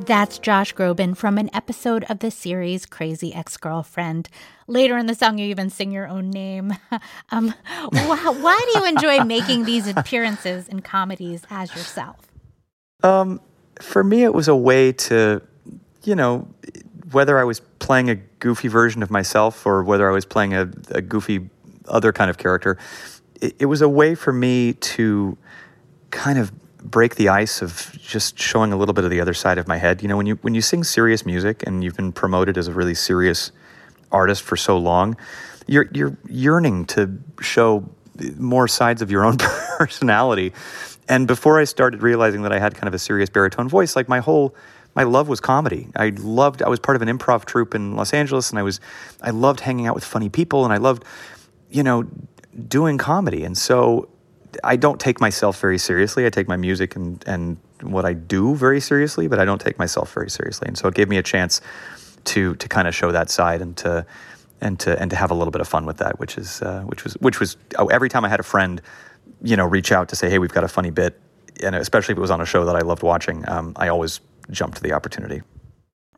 [0.06, 4.28] That's Josh Groban from an episode of the series Crazy Ex Girlfriend.
[4.68, 6.74] Later in the song, you even sing your own name.
[7.30, 7.52] um,
[7.92, 12.18] wh- why do you enjoy making these appearances in comedies as yourself?
[13.02, 13.40] Um,
[13.80, 15.42] for me, it was a way to,
[16.04, 16.46] you know,
[17.10, 20.70] whether I was playing a goofy version of myself or whether I was playing a,
[20.90, 21.50] a goofy
[21.88, 22.78] other kind of character,
[23.40, 25.36] it, it was a way for me to
[26.12, 26.52] kind of
[26.90, 29.76] break the ice of just showing a little bit of the other side of my
[29.76, 30.02] head.
[30.02, 32.72] You know, when you when you sing serious music and you've been promoted as a
[32.72, 33.52] really serious
[34.12, 35.16] artist for so long,
[35.66, 37.88] you're you're yearning to show
[38.36, 39.36] more sides of your own
[39.78, 40.52] personality.
[41.08, 44.08] And before I started realizing that I had kind of a serious baritone voice, like
[44.08, 44.54] my whole
[44.94, 45.88] my love was comedy.
[45.96, 48.80] I loved I was part of an improv troupe in Los Angeles and I was
[49.22, 51.04] I loved hanging out with funny people and I loved
[51.70, 52.04] you know
[52.68, 53.44] doing comedy.
[53.44, 54.08] And so
[54.64, 56.26] I don't take myself very seriously.
[56.26, 59.78] I take my music and, and what I do very seriously, but I don't take
[59.78, 60.68] myself very seriously.
[60.68, 61.60] And so it gave me a chance
[62.24, 64.04] to to kind of show that side and to
[64.60, 66.82] and to and to have a little bit of fun with that, which is uh,
[66.82, 68.80] which was which was oh, every time I had a friend,
[69.42, 71.20] you know, reach out to say, hey, we've got a funny bit,
[71.62, 74.20] and especially if it was on a show that I loved watching, um, I always
[74.50, 75.42] jumped to the opportunity.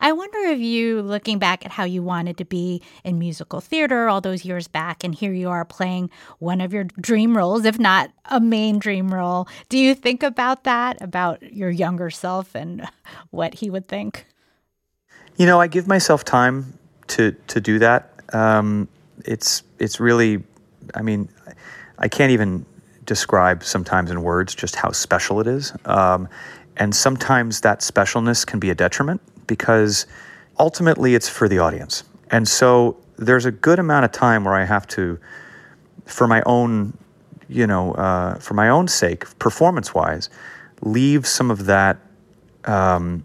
[0.00, 4.08] I wonder if you, looking back at how you wanted to be in musical theater
[4.08, 7.78] all those years back, and here you are playing one of your dream roles, if
[7.78, 9.48] not a main dream role.
[9.68, 12.88] Do you think about that, about your younger self and
[13.30, 14.26] what he would think?
[15.36, 16.78] You know, I give myself time
[17.08, 18.10] to to do that.
[18.32, 18.88] Um,
[19.24, 20.42] it's it's really,
[20.94, 21.28] I mean,
[21.98, 22.66] I can't even
[23.04, 25.72] describe sometimes in words just how special it is.
[25.84, 26.28] Um,
[26.76, 30.06] and sometimes that specialness can be a detriment because
[30.60, 32.04] ultimately it's for the audience.
[32.30, 35.18] And so there's a good amount of time where I have to,
[36.06, 36.96] for my own,
[37.48, 40.30] you know, uh, for my own sake, performance wise,
[40.82, 41.98] leave some of that
[42.66, 43.24] um,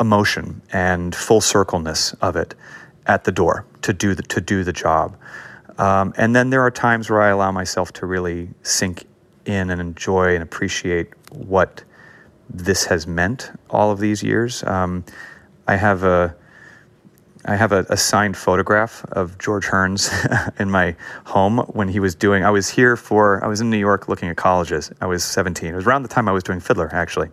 [0.00, 2.54] emotion and full circleness of it
[3.06, 5.16] at the door to do the, to do the job.
[5.78, 9.04] Um, and then there are times where I allow myself to really sink
[9.44, 11.84] in and enjoy and appreciate what
[12.48, 14.62] this has meant all of these years.
[14.64, 15.04] Um,
[15.66, 16.34] I have a
[17.48, 20.10] I have a, a, signed photograph of George Hearn's
[20.58, 22.44] in my home when he was doing.
[22.44, 23.42] I was here for.
[23.44, 24.90] I was in New York looking at colleges.
[25.00, 25.72] I was 17.
[25.72, 27.28] It was around the time I was doing Fiddler, actually,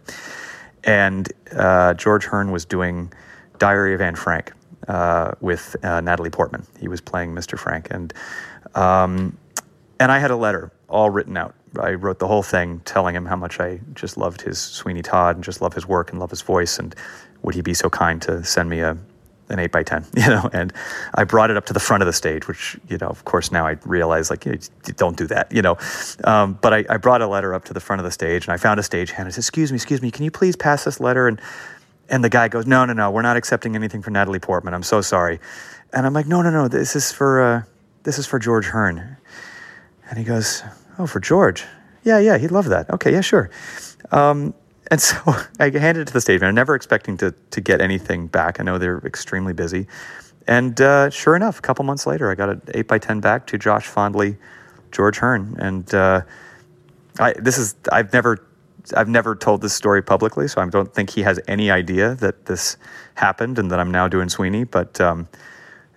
[0.83, 3.11] and uh, George Hearn was doing
[3.57, 4.51] Diary of Anne Frank
[4.87, 6.65] uh, with uh, Natalie Portman.
[6.79, 7.57] He was playing Mr.
[7.57, 8.13] Frank, and
[8.75, 9.37] um,
[9.99, 11.55] and I had a letter all written out.
[11.79, 15.35] I wrote the whole thing telling him how much I just loved his Sweeney Todd
[15.35, 16.95] and just love his work and love his voice and
[17.41, 18.97] would he be so kind to send me a
[19.49, 20.73] an eight by ten, you know, and
[21.13, 23.51] I brought it up to the front of the stage, which, you know, of course
[23.51, 24.45] now I realize like,
[24.97, 25.77] don't do that, you know.
[26.23, 28.53] Um, but I, I, brought a letter up to the front of the stage and
[28.53, 29.25] I found a stagehand.
[29.25, 31.27] I said, excuse me, excuse me, can you please pass this letter?
[31.27, 31.41] And,
[32.09, 34.73] and the guy goes, no, no, no, we're not accepting anything for Natalie Portman.
[34.73, 35.39] I'm so sorry.
[35.91, 37.63] And I'm like, no, no, no, this is for, uh,
[38.03, 39.17] this is for George Hearn.
[40.09, 40.63] And he goes,
[40.99, 41.65] oh, for George.
[42.03, 42.89] Yeah, yeah, he'd love that.
[42.89, 43.49] Okay, yeah, sure.
[44.11, 44.53] Um,
[44.91, 45.17] and so
[45.59, 48.59] I handed it to the stage manager, never expecting to, to get anything back.
[48.59, 49.87] I know they're extremely busy.
[50.47, 53.47] And uh, sure enough, a couple months later, I got an 8 by 10 back
[53.47, 54.37] to Josh Fondley,
[54.91, 55.55] George Hearn.
[55.57, 56.21] And uh,
[57.19, 58.45] I, this is, I've never,
[58.95, 62.45] I've never told this story publicly, so I don't think he has any idea that
[62.45, 62.75] this
[63.15, 64.65] happened and that I'm now doing Sweeney.
[64.65, 65.29] But um,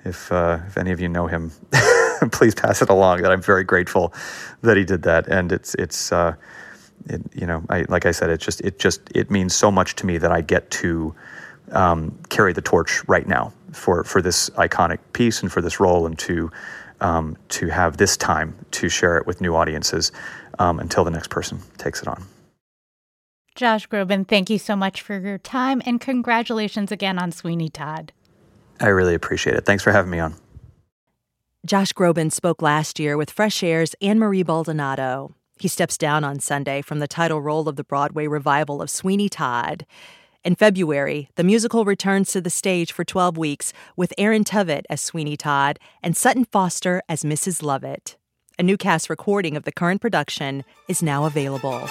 [0.05, 1.51] if, uh, if any of you know him,
[2.33, 4.13] please pass it along that I'm very grateful
[4.63, 5.27] that he did that.
[5.29, 6.35] And it's, it's, uh,
[7.09, 9.95] it, you know, I, like I said, it just it just it means so much
[9.97, 11.15] to me that I get to
[11.73, 16.07] um, carry the torch right now for for this iconic piece and for this role,
[16.07, 16.51] and to
[17.01, 20.13] um, to have this time to share it with new audiences
[20.59, 22.25] um, until the next person takes it on.
[23.55, 28.13] Josh Groban, thank you so much for your time and congratulations again on Sweeney Todd.
[28.81, 29.65] I really appreciate it.
[29.65, 30.35] Thanks for having me on.
[31.67, 35.35] Josh Groban spoke last year with Fresh Air's Ann Marie Baldonado.
[35.59, 39.29] He steps down on Sunday from the title role of the Broadway revival of Sweeney
[39.29, 39.85] Todd.
[40.45, 45.01] In February, the musical returns to the stage for 12 weeks with Aaron Tveit as
[45.01, 47.65] Sweeney Todd and Sutton Foster as Mrs.
[47.65, 48.17] Lovett.
[48.61, 51.89] A new cast recording of the current production is now available.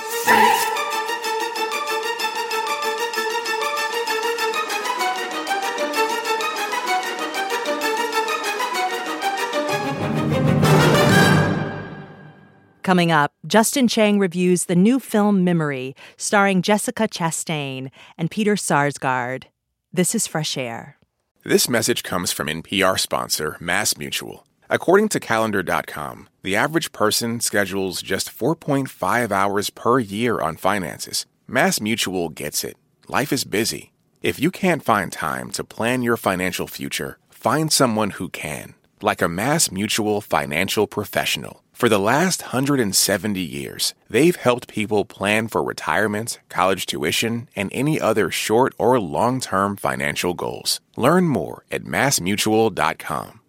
[12.86, 19.46] Coming up, Justin Chang reviews the new film Memory, starring Jessica Chastain and Peter Sarsgaard.
[19.92, 20.98] This is Fresh Air.
[21.44, 24.46] This message comes from NPR sponsor Mass Mutual.
[24.70, 31.26] According to Calendar.com, the average person schedules just 4.5 hours per year on finances.
[31.48, 32.78] Mass Mutual gets it.
[33.08, 33.94] Life is busy.
[34.22, 39.24] If you can't find time to plan your financial future, find someone who can, like
[39.24, 41.64] a Mass Mutual financial professional.
[41.76, 47.99] For the last 170 years, they've helped people plan for retirement, college tuition, and any
[47.99, 50.80] other short or long term financial goals.
[50.95, 53.41] Learn more at massmutual.com.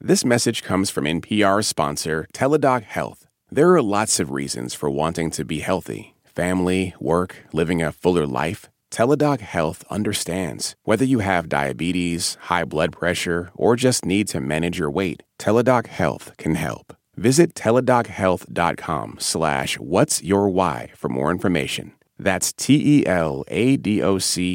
[0.00, 3.26] This message comes from NPR sponsor Teladoc Health.
[3.50, 8.26] There are lots of reasons for wanting to be healthy family, work, living a fuller
[8.26, 8.70] life.
[8.90, 10.74] Teladoc Health understands.
[10.84, 15.88] Whether you have diabetes, high blood pressure, or just need to manage your weight, Teladoc
[15.88, 16.96] Health can help.
[17.20, 21.92] Visit teladochealth.com slash what's your why for more information.
[22.18, 23.04] That's T-E-L-A-D-O-C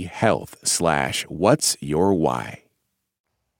[0.05, 2.63] health slash what's your why.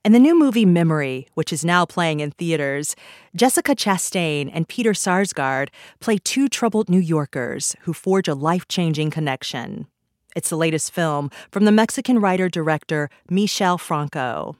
[0.04, 2.96] In the new movie Memory, which is now playing in theaters,
[3.36, 5.68] Jessica Chastain and Peter Sarsgaard
[6.00, 9.86] play two troubled New Yorkers who forge a life-changing connection.
[10.34, 14.56] It's the latest film from the Mexican writer-director Michel Franco.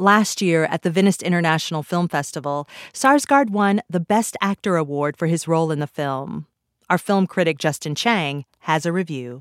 [0.00, 5.26] Last year at the Venice International Film Festival, Sarsgaard won the Best Actor award for
[5.26, 6.46] his role in the film.
[6.88, 9.40] Our film critic Justin Chang has a review.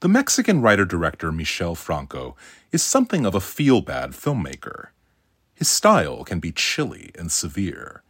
[0.00, 2.34] The Mexican writer director Michel Franco
[2.72, 4.88] is something of a feel bad filmmaker.
[5.54, 8.02] His style can be chilly and severe.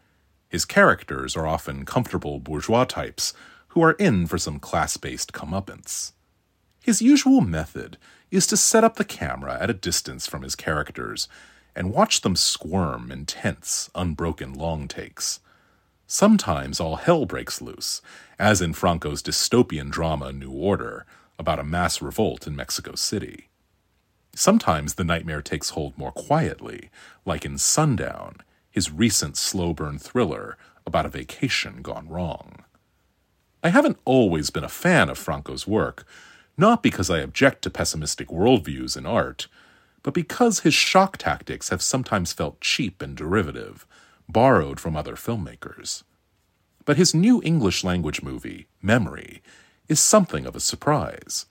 [0.48, 3.34] His characters are often comfortable bourgeois types
[3.68, 6.12] who are in for some class based comeuppance.
[6.82, 7.98] His usual method
[8.30, 11.28] is to set up the camera at a distance from his characters
[11.78, 15.38] and watch them squirm in tense, unbroken long takes.
[16.08, 18.02] Sometimes all hell breaks loose,
[18.36, 21.06] as in Franco's dystopian drama New Order,
[21.38, 23.48] about a mass revolt in Mexico City.
[24.34, 26.90] Sometimes the nightmare takes hold more quietly,
[27.24, 32.64] like in Sundown, his recent slow burn thriller about a vacation gone wrong.
[33.62, 36.04] I haven't always been a fan of Franco's work,
[36.56, 39.46] not because I object to pessimistic worldviews in art,
[40.02, 43.86] but because his shock tactics have sometimes felt cheap and derivative,
[44.28, 46.02] borrowed from other filmmakers.
[46.84, 49.42] But his new English language movie, Memory,
[49.88, 51.46] is something of a surprise.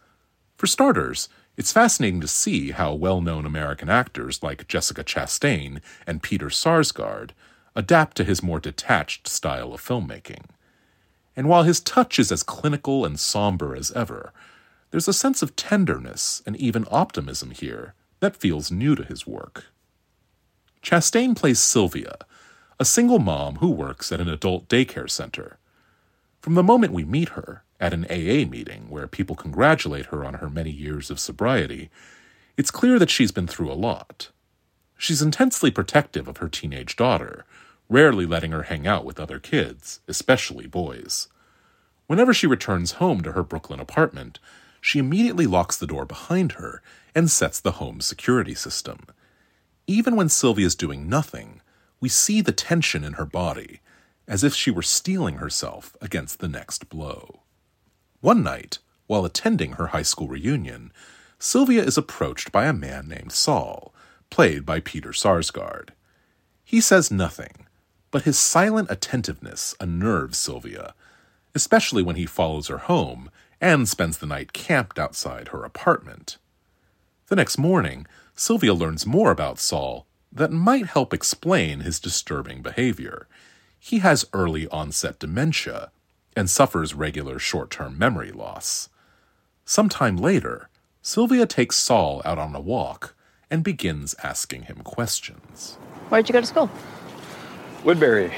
[0.58, 6.22] For starters, It's fascinating to see how well known American actors like Jessica Chastain and
[6.22, 7.32] Peter Sarsgaard
[7.76, 10.46] adapt to his more detached style of filmmaking.
[11.36, 14.32] And while his touch is as clinical and somber as ever,
[14.92, 19.66] there's a sense of tenderness and even optimism here that feels new to his work.
[20.82, 22.18] Chastain plays Sylvia,
[22.80, 25.58] a single mom who works at an adult daycare center.
[26.40, 30.36] From the moment we meet her, at an AA meeting where people congratulate her on
[30.36, 31.90] her many years of sobriety,
[32.56, 34.30] it's clear that she's been through a lot.
[34.98, 37.46] She's intensely protective of her teenage daughter,
[37.88, 41.28] rarely letting her hang out with other kids, especially boys.
[42.08, 44.40] Whenever she returns home to her Brooklyn apartment,
[44.82, 46.82] she immediately locks the door behind her
[47.18, 49.00] and sets the home security system.
[49.88, 51.62] Even when Sylvia's doing nothing,
[52.00, 53.80] we see the tension in her body,
[54.28, 57.40] as if she were steeling herself against the next blow.
[58.22, 60.92] One night, while attending her high school reunion,
[61.40, 63.96] Sylvia is approached by a man named Saul,
[64.30, 65.90] played by Peter Sarsgaard.
[66.64, 67.66] He says nothing,
[68.12, 70.94] but his silent attentiveness unnerves Sylvia,
[71.56, 76.38] especially when he follows her home and spends the night camped outside her apartment.
[77.28, 83.28] The next morning, Sylvia learns more about Saul that might help explain his disturbing behavior.
[83.78, 85.92] He has early onset dementia
[86.38, 88.88] and suffers regular short term memory loss.
[89.66, 90.70] Sometime later,
[91.02, 93.14] Sylvia takes Saul out on a walk
[93.52, 95.78] and begins asking him questions.
[96.08, 96.70] Where'd you go to school?
[97.84, 98.32] Woodbury.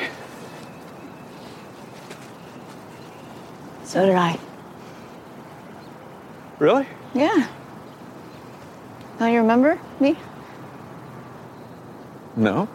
[3.83, 4.39] So did I.
[6.57, 6.87] Really?
[7.13, 7.47] Yeah.
[9.19, 10.15] Don't you remember me?
[12.37, 12.69] No.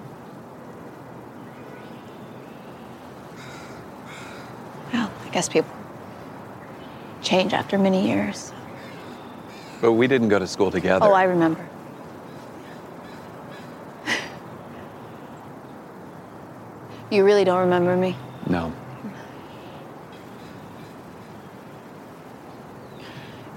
[4.93, 5.75] Well, I guess people
[7.23, 8.53] change after many years.
[9.81, 11.07] But we didn't go to school together.
[11.07, 11.67] Oh, I remember.
[17.11, 18.17] You really don't remember me?
[18.49, 18.71] No.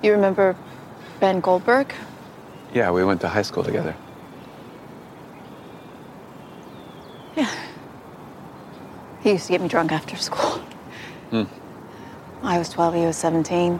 [0.01, 0.55] You remember
[1.19, 1.93] Ben Goldberg?
[2.73, 3.95] Yeah, we went to high school together.
[7.35, 7.51] Yeah.
[9.21, 10.61] He used to get me drunk after school.
[11.29, 11.43] Hmm.
[12.43, 13.79] I was 12, he was 17.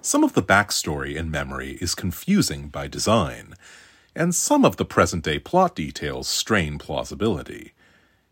[0.00, 3.54] Some of the backstory in memory is confusing by design,
[4.14, 7.74] and some of the present day plot details strain plausibility.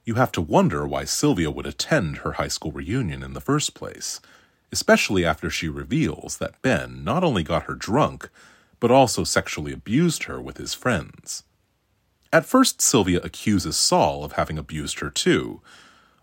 [0.05, 3.75] You have to wonder why Sylvia would attend her high school reunion in the first
[3.75, 4.21] place,
[4.71, 8.31] especially after she reveals that Ben not only got her drunk,
[8.81, 11.45] but also sexually abused her with his friends.
[12.33, 15.63] At first, Sylvia accuses Saul of having abused her too,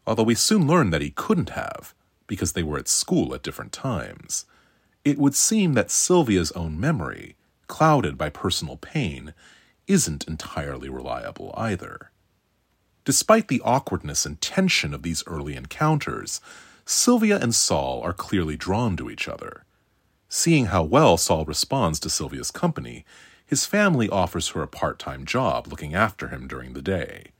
[0.05, 1.93] although we soon learn that he couldn't have,
[2.27, 4.45] because they were at school at different times.
[5.03, 7.35] It would seem that Sylvia's own memory,
[7.67, 9.33] clouded by personal pain,
[9.87, 12.11] isn't entirely reliable either.
[13.05, 16.39] Despite the awkwardness and tension of these early encounters,
[16.85, 19.65] Sylvia and Saul are clearly drawn to each other.
[20.35, 23.05] Seeing how well Saul responds to Sylvia's company,
[23.45, 27.33] his family offers her a part time job looking after him during the day.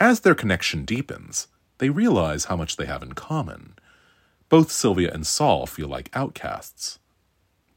[0.00, 3.74] As their connection deepens, they realize how much they have in common.
[4.48, 6.98] Both Sylvia and Saul feel like outcasts.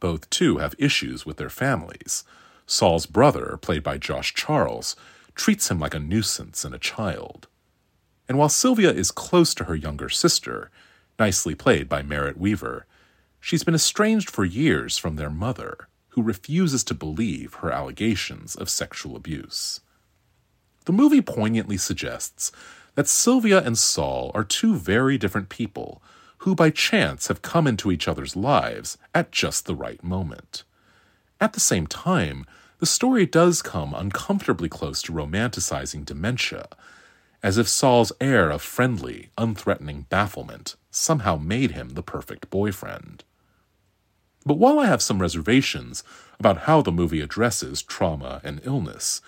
[0.00, 2.24] Both, too, have issues with their families.
[2.64, 4.96] Saul's brother, played by Josh Charles,
[5.34, 7.46] treats him like a nuisance and a child.
[8.26, 10.70] And while Sylvia is close to her younger sister,
[11.18, 12.86] nicely played by Merritt Wever,
[13.40, 18.68] she's been estranged for years from their mother, who refuses to believe her allegations of
[18.68, 19.80] sexual abuse.
[20.86, 22.52] The movie poignantly suggests
[22.94, 26.02] that Sylvia and Saul are two very different people
[26.38, 30.64] who by chance have come into each other's lives at just the right moment.
[31.40, 32.46] At the same time,
[32.78, 36.66] the story does come uncomfortably close to romanticizing dementia,
[37.42, 43.24] as if Saul's air of friendly, unthreatening bafflement somehow made him the perfect boyfriend.
[44.44, 46.02] But while I have some reservations
[46.38, 49.20] about how the movie addresses trauma and illness,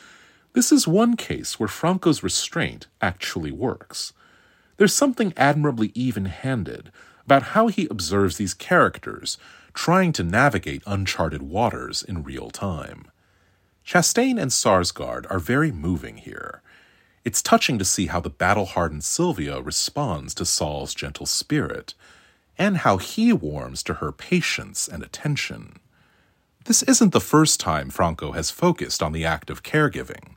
[0.54, 4.12] this is one case where Franco's restraint actually works.
[4.76, 6.90] There's something admirably even handed
[7.24, 9.38] about how he observes these characters
[9.74, 13.06] trying to navigate uncharted waters in real time.
[13.86, 16.62] Chastain and Sarsgaard are very moving here.
[17.24, 21.94] It's touching to see how the battle hardened Sylvia responds to Saul's gentle spirit,
[22.62, 25.80] and how he warms to her patience and attention.
[26.66, 30.36] This isn't the first time Franco has focused on the act of caregiving.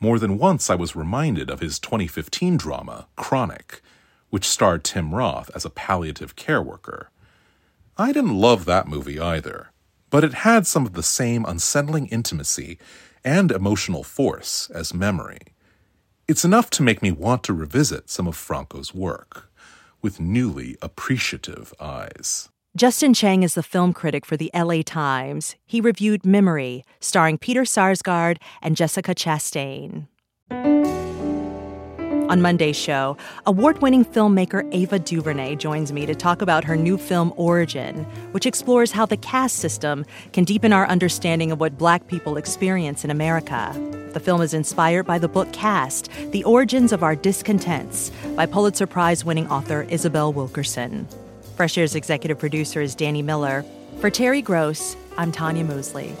[0.00, 3.80] More than once, I was reminded of his 2015 drama, Chronic,
[4.28, 7.10] which starred Tim Roth as a palliative care worker.
[7.96, 9.70] I didn't love that movie either,
[10.10, 12.76] but it had some of the same unsettling intimacy
[13.22, 15.38] and emotional force as memory.
[16.26, 19.51] It's enough to make me want to revisit some of Franco's work
[20.02, 22.48] with newly appreciative eyes.
[22.74, 25.56] Justin Chang is the film critic for the LA Times.
[25.66, 30.08] He reviewed Memory, starring Peter Sarsgaard and Jessica Chastain.
[32.32, 36.96] On Monday's show, award winning filmmaker Ava DuVernay joins me to talk about her new
[36.96, 42.06] film Origin, which explores how the caste system can deepen our understanding of what black
[42.06, 43.70] people experience in America.
[44.14, 48.86] The film is inspired by the book Caste The Origins of Our Discontents by Pulitzer
[48.86, 51.06] Prize winning author Isabel Wilkerson.
[51.56, 53.62] Fresh Air's executive producer is Danny Miller.
[54.00, 56.16] For Terry Gross, I'm Tanya Mosley.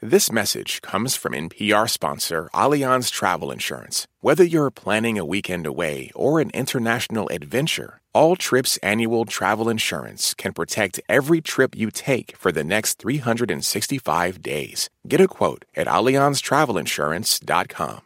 [0.00, 4.06] This message comes from NPR sponsor Allianz Travel Insurance.
[4.20, 10.34] Whether you're planning a weekend away or an international adventure, All Trips annual travel insurance
[10.34, 14.88] can protect every trip you take for the next 365 days.
[15.08, 18.02] Get a quote at AllianzTravelInsurance.com.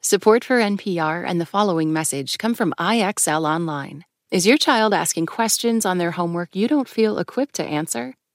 [0.00, 4.06] Support for NPR and the following message come from IXL Online.
[4.30, 8.14] Is your child asking questions on their homework you don't feel equipped to answer?